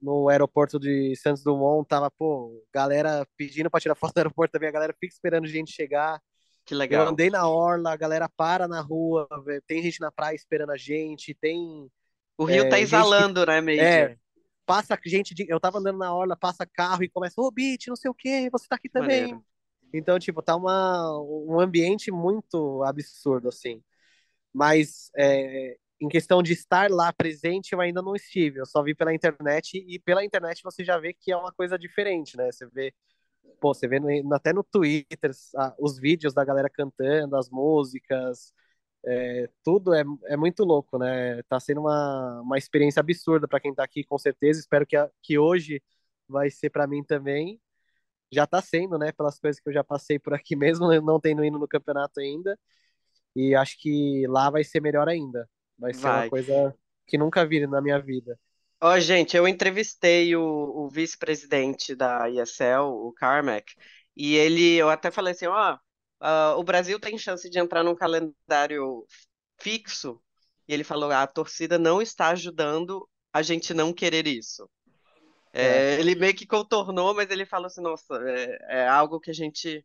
no 0.00 0.28
aeroporto 0.28 0.80
de 0.80 1.14
Santos 1.14 1.44
Dumont, 1.44 1.86
tava, 1.86 2.10
pô, 2.10 2.60
galera 2.74 3.24
pedindo 3.36 3.70
para 3.70 3.78
tirar 3.78 3.94
foto 3.94 4.14
do 4.14 4.18
aeroporto 4.18 4.50
também, 4.50 4.68
a 4.68 4.72
galera 4.72 4.92
fica 4.98 5.14
esperando 5.14 5.46
gente 5.46 5.70
chegar. 5.70 6.20
Que 6.64 6.74
legal. 6.74 7.04
Eu 7.04 7.10
andei 7.10 7.30
na 7.30 7.48
orla, 7.48 7.92
a 7.92 7.96
galera 7.96 8.28
para 8.28 8.66
na 8.66 8.80
rua, 8.80 9.28
tem 9.64 9.80
gente 9.80 10.00
na 10.00 10.10
praia 10.10 10.34
esperando 10.34 10.72
a 10.72 10.76
gente, 10.76 11.36
tem. 11.40 11.88
O 12.36 12.44
Rio 12.44 12.64
é, 12.64 12.68
tá 12.68 12.80
exalando, 12.80 13.42
que, 13.42 13.46
né, 13.46 13.60
meio? 13.60 13.80
É, 13.80 14.16
passa 14.66 14.98
gente. 15.06 15.36
De, 15.36 15.46
eu 15.48 15.60
tava 15.60 15.78
andando 15.78 15.98
na 15.98 16.12
orla, 16.12 16.36
passa 16.36 16.66
carro 16.66 17.04
e 17.04 17.08
começa, 17.08 17.40
ô, 17.40 17.46
oh, 17.46 17.52
Beat, 17.52 17.86
não 17.86 17.96
sei 17.96 18.10
o 18.10 18.14
quê, 18.14 18.48
você 18.50 18.66
tá 18.66 18.74
aqui 18.74 18.88
também. 18.88 19.20
Maneiro. 19.20 19.51
Então, 19.92 20.18
tipo, 20.18 20.42
tá 20.42 20.56
uma, 20.56 21.20
um 21.20 21.60
ambiente 21.60 22.10
muito 22.10 22.82
absurdo, 22.84 23.48
assim. 23.48 23.82
Mas 24.52 25.10
é, 25.16 25.76
em 26.00 26.08
questão 26.08 26.42
de 26.42 26.52
estar 26.52 26.90
lá 26.90 27.12
presente, 27.12 27.72
eu 27.72 27.80
ainda 27.80 28.02
não 28.02 28.14
estive. 28.16 28.60
Eu 28.60 28.66
só 28.66 28.82
vi 28.82 28.94
pela 28.94 29.14
internet 29.14 29.78
e 29.86 29.98
pela 30.00 30.24
internet 30.24 30.62
você 30.62 30.84
já 30.84 30.98
vê 30.98 31.14
que 31.14 31.32
é 31.32 31.36
uma 31.36 31.52
coisa 31.52 31.78
diferente, 31.78 32.36
né? 32.36 32.50
Você 32.52 32.66
vê 32.66 32.94
pô, 33.60 33.74
você 33.74 33.86
vê 33.88 34.00
no, 34.00 34.34
até 34.34 34.52
no 34.52 34.64
Twitter 34.64 35.30
os 35.78 35.98
vídeos 35.98 36.34
da 36.34 36.44
galera 36.44 36.68
cantando, 36.70 37.36
as 37.36 37.48
músicas, 37.50 38.52
é, 39.04 39.48
tudo 39.64 39.94
é, 39.94 40.04
é 40.26 40.36
muito 40.36 40.64
louco, 40.64 40.98
né? 40.98 41.42
Tá 41.44 41.58
sendo 41.60 41.80
uma, 41.82 42.40
uma 42.42 42.58
experiência 42.58 43.00
absurda 43.00 43.48
para 43.48 43.60
quem 43.60 43.74
tá 43.74 43.84
aqui, 43.84 44.04
com 44.04 44.18
certeza. 44.18 44.60
Espero 44.60 44.86
que, 44.86 44.96
a, 44.96 45.10
que 45.22 45.38
hoje 45.38 45.82
vai 46.28 46.50
ser 46.50 46.70
para 46.70 46.86
mim 46.86 47.04
também. 47.04 47.60
Já 48.32 48.46
tá 48.46 48.62
sendo, 48.62 48.98
né? 48.98 49.12
Pelas 49.12 49.38
coisas 49.38 49.60
que 49.60 49.68
eu 49.68 49.72
já 49.72 49.84
passei 49.84 50.18
por 50.18 50.34
aqui 50.34 50.56
mesmo, 50.56 50.88
não 51.02 51.20
tendo 51.20 51.44
ido 51.44 51.58
no 51.58 51.68
campeonato 51.68 52.20
ainda. 52.20 52.58
E 53.36 53.54
acho 53.54 53.78
que 53.78 54.26
lá 54.26 54.50
vai 54.50 54.64
ser 54.64 54.80
melhor 54.80 55.08
ainda. 55.08 55.48
Vai 55.78 55.92
ser 55.92 56.02
vai. 56.02 56.24
uma 56.24 56.30
coisa 56.30 56.74
que 57.06 57.18
nunca 57.18 57.44
vi 57.46 57.66
na 57.66 57.80
minha 57.80 57.98
vida. 58.00 58.38
Ó, 58.80 58.94
oh, 58.94 59.00
gente, 59.00 59.36
eu 59.36 59.46
entrevistei 59.46 60.34
o, 60.34 60.42
o 60.42 60.88
vice-presidente 60.88 61.94
da 61.94 62.28
ESL, 62.28 62.88
o 62.88 63.12
Carmack, 63.12 63.72
e 64.16 64.34
ele, 64.34 64.74
eu 64.74 64.90
até 64.90 65.08
falei 65.08 65.32
assim, 65.32 65.46
ó, 65.46 65.78
oh, 66.20 66.26
uh, 66.26 66.58
o 66.58 66.64
Brasil 66.64 66.98
tem 66.98 67.16
chance 67.16 67.48
de 67.48 67.60
entrar 67.60 67.84
num 67.84 67.94
calendário 67.94 69.06
fixo, 69.60 70.20
e 70.66 70.74
ele 70.74 70.82
falou, 70.82 71.12
a 71.12 71.24
torcida 71.28 71.78
não 71.78 72.02
está 72.02 72.30
ajudando 72.30 73.08
a 73.32 73.40
gente 73.40 73.72
não 73.72 73.92
querer 73.92 74.26
isso. 74.26 74.68
É, 75.52 75.94
é. 75.94 76.00
Ele 76.00 76.14
meio 76.14 76.34
que 76.34 76.46
contornou, 76.46 77.14
mas 77.14 77.30
ele 77.30 77.44
falou 77.44 77.66
assim, 77.66 77.82
nossa, 77.82 78.14
é, 78.26 78.82
é 78.82 78.88
algo 78.88 79.20
que 79.20 79.30
a 79.30 79.34
gente 79.34 79.84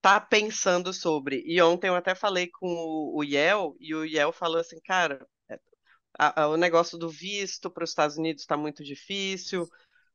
tá 0.00 0.20
pensando 0.20 0.92
sobre. 0.92 1.42
E 1.44 1.60
ontem 1.60 1.88
eu 1.88 1.94
até 1.94 2.14
falei 2.14 2.48
com 2.48 2.66
o, 2.66 3.18
o 3.18 3.24
Yel, 3.24 3.76
e 3.78 3.94
o 3.94 4.04
Yel 4.04 4.32
falou 4.32 4.60
assim, 4.60 4.78
cara, 4.84 5.26
a, 6.18 6.42
a, 6.42 6.48
o 6.48 6.56
negócio 6.56 6.98
do 6.98 7.08
visto 7.08 7.70
para 7.70 7.84
os 7.84 7.90
Estados 7.90 8.16
Unidos 8.16 8.42
está 8.42 8.56
muito 8.56 8.84
difícil. 8.84 9.66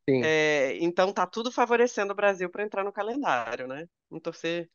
É, 0.07 0.77
então 0.77 1.11
tá 1.11 1.25
tudo 1.25 1.51
favorecendo 1.51 2.13
o 2.13 2.15
Brasil 2.15 2.49
para 2.49 2.63
entrar 2.63 2.83
no 2.83 2.93
calendário, 2.93 3.67
né? 3.67 3.87
Vamos 4.09 4.21
torcer 4.21 4.69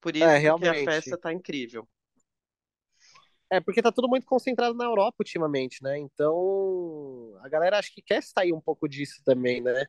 por 0.00 0.14
isso, 0.14 0.24
é, 0.24 0.48
porque 0.50 0.68
a 0.68 0.74
festa 0.74 1.18
tá 1.18 1.32
incrível. 1.32 1.88
É, 3.50 3.60
porque 3.60 3.80
tá 3.82 3.90
tudo 3.90 4.08
muito 4.08 4.26
concentrado 4.26 4.74
na 4.74 4.84
Europa 4.84 5.16
ultimamente, 5.20 5.82
né? 5.82 5.98
Então, 5.98 7.34
a 7.42 7.48
galera 7.48 7.78
acho 7.78 7.92
que 7.94 8.02
quer 8.02 8.22
sair 8.22 8.52
um 8.52 8.60
pouco 8.60 8.86
disso 8.88 9.22
também, 9.24 9.62
né? 9.62 9.86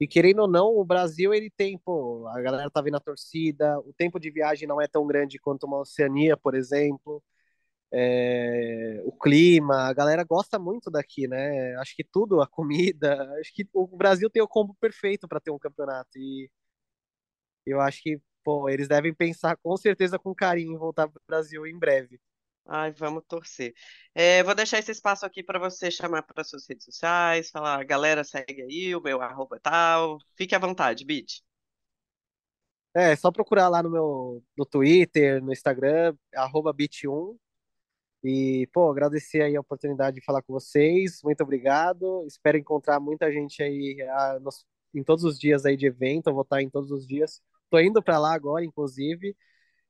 E 0.00 0.06
querendo 0.08 0.40
ou 0.42 0.48
não, 0.48 0.68
o 0.78 0.84
Brasil 0.84 1.34
ele 1.34 1.50
tem, 1.50 1.78
pô, 1.78 2.26
a 2.28 2.40
galera 2.42 2.70
tá 2.70 2.82
vendo 2.82 2.96
a 2.96 3.00
torcida, 3.00 3.78
o 3.80 3.92
tempo 3.94 4.20
de 4.20 4.30
viagem 4.30 4.68
não 4.68 4.80
é 4.80 4.88
tão 4.88 5.06
grande 5.06 5.38
quanto 5.38 5.64
uma 5.66 5.80
Oceania, 5.80 6.36
por 6.36 6.54
exemplo. 6.56 7.22
é, 7.92 9.02
o 9.04 9.12
clima, 9.12 9.88
a 9.88 9.92
galera 9.94 10.24
gosta 10.24 10.58
muito 10.58 10.90
daqui, 10.90 11.28
né? 11.28 11.76
Acho 11.76 11.94
que 11.96 12.04
tudo, 12.04 12.40
a 12.42 12.46
comida, 12.48 13.16
acho 13.40 13.52
que 13.54 13.68
o 13.74 13.86
Brasil 13.96 14.30
tem 14.30 14.42
o 14.42 14.48
combo 14.48 14.74
perfeito 14.80 15.28
para 15.28 15.40
ter 15.40 15.50
um 15.52 15.58
campeonato 15.58 16.10
e 16.18 16.50
eu 17.64 17.80
acho 17.80 18.02
que, 18.02 18.20
pô, 18.44 18.68
eles 18.68 18.88
devem 18.88 19.14
pensar 19.14 19.56
com 19.56 19.76
certeza 19.76 20.18
com 20.18 20.34
carinho 20.34 20.72
em 20.74 20.78
voltar 20.78 21.08
para 21.08 21.18
o 21.18 21.22
Brasil 21.26 21.66
em 21.66 21.78
breve. 21.78 22.20
Ai, 22.68 22.92
vamos 22.92 23.22
torcer. 23.28 23.72
É, 24.14 24.42
vou 24.42 24.54
deixar 24.54 24.78
esse 24.78 24.90
espaço 24.90 25.24
aqui 25.24 25.42
para 25.42 25.58
você 25.58 25.90
chamar 25.90 26.22
para 26.22 26.42
suas 26.42 26.66
redes 26.68 26.84
sociais, 26.84 27.50
falar, 27.50 27.84
galera, 27.84 28.24
segue 28.24 28.62
aí, 28.62 28.94
o 28.94 29.00
meu 29.00 29.22
arroba 29.22 29.58
tal. 29.60 30.18
Fique 30.36 30.54
à 30.54 30.58
vontade, 30.58 31.04
Bit. 31.04 31.42
É, 32.94 33.14
só 33.14 33.30
procurar 33.30 33.68
lá 33.68 33.82
no 33.82 33.90
meu 33.90 34.42
no 34.56 34.64
Twitter, 34.64 35.42
no 35.42 35.52
Instagram, 35.52 36.16
arroba 36.34 36.72
bit1. 36.72 37.36
E, 38.24 38.66
pô, 38.72 38.90
agradecer 38.90 39.42
aí 39.42 39.54
a 39.54 39.60
oportunidade 39.60 40.16
de 40.16 40.24
falar 40.24 40.42
com 40.42 40.52
vocês. 40.52 41.20
Muito 41.22 41.42
obrigado. 41.42 42.24
Espero 42.26 42.58
encontrar 42.58 42.98
muita 42.98 43.30
gente 43.30 43.62
aí 43.62 44.00
a, 44.02 44.40
nos, 44.40 44.64
em 44.94 45.04
todos 45.04 45.24
os 45.24 45.38
dias 45.38 45.64
aí 45.66 45.76
de 45.76 45.86
evento. 45.86 46.28
Eu 46.28 46.34
vou 46.34 46.42
estar 46.42 46.62
em 46.62 46.70
todos 46.70 46.90
os 46.90 47.06
dias. 47.06 47.40
Tô 47.70 47.78
indo 47.78 48.02
para 48.02 48.18
lá 48.18 48.34
agora, 48.34 48.64
inclusive. 48.64 49.36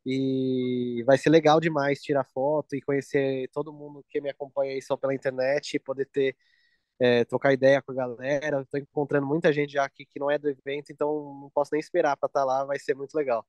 E 0.09 1.03
vai 1.05 1.19
ser 1.19 1.31
legal 1.31 1.59
demais 1.59 2.01
tirar 2.01 2.23
foto 2.23 2.77
e 2.77 2.81
conhecer 2.81 3.49
todo 3.53 3.73
mundo 3.73 4.05
que 4.09 4.21
me 4.21 4.31
acompanha 4.31 4.73
aí 4.73 4.81
só 4.81 4.97
pela 4.97 5.13
internet 5.13 5.75
e 5.75 5.81
poder 5.81 6.07
ter 6.07 6.37
é, 7.01 7.25
trocar 7.25 7.53
ideia 7.53 7.83
com 7.83 7.91
a 7.91 7.95
galera. 7.97 8.61
Estou 8.63 8.79
encontrando 8.79 9.27
muita 9.27 9.53
gente 9.53 9.73
já 9.73 9.85
aqui 9.85 10.07
que 10.07 10.21
não 10.21 10.31
é 10.31 10.39
do 10.39 10.49
evento, 10.49 10.93
então 10.93 11.09
não 11.43 11.51
posso 11.53 11.71
nem 11.73 11.81
esperar 11.81 12.17
para 12.17 12.29
estar 12.29 12.41
tá 12.41 12.47
lá, 12.47 12.65
vai 12.65 12.79
ser 12.79 12.95
muito 12.95 13.17
legal. 13.17 13.45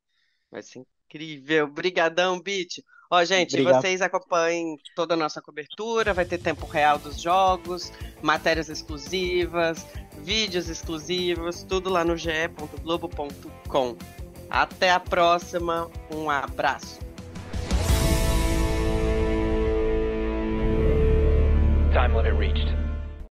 Vai 0.49 0.63
ser 0.63 0.83
incrível. 1.05 1.65
Obrigadão, 1.65 2.39
Bit. 2.41 2.83
Ó, 3.11 3.23
gente, 3.23 3.55
Obrigado. 3.55 3.79
vocês 3.81 4.01
acompanhem 4.01 4.77
toda 4.95 5.13
a 5.13 5.17
nossa 5.17 5.39
cobertura, 5.41 6.11
vai 6.11 6.25
ter 6.25 6.39
tempo 6.39 6.65
real 6.65 6.97
dos 6.97 7.21
jogos, 7.21 7.91
matérias 8.21 8.67
exclusivas, 8.67 9.85
vídeos 10.23 10.67
exclusivos, 10.67 11.63
tudo 11.63 11.89
lá 11.89 12.03
no 12.03 12.17
ge.globo.com. 12.17 13.95
Até 14.49 14.91
a 14.91 14.99
próxima, 14.99 15.89
um 16.09 16.29
abraço. 16.29 16.99
Time 21.91 22.13
limit 22.15 22.33
reached. 22.37 22.86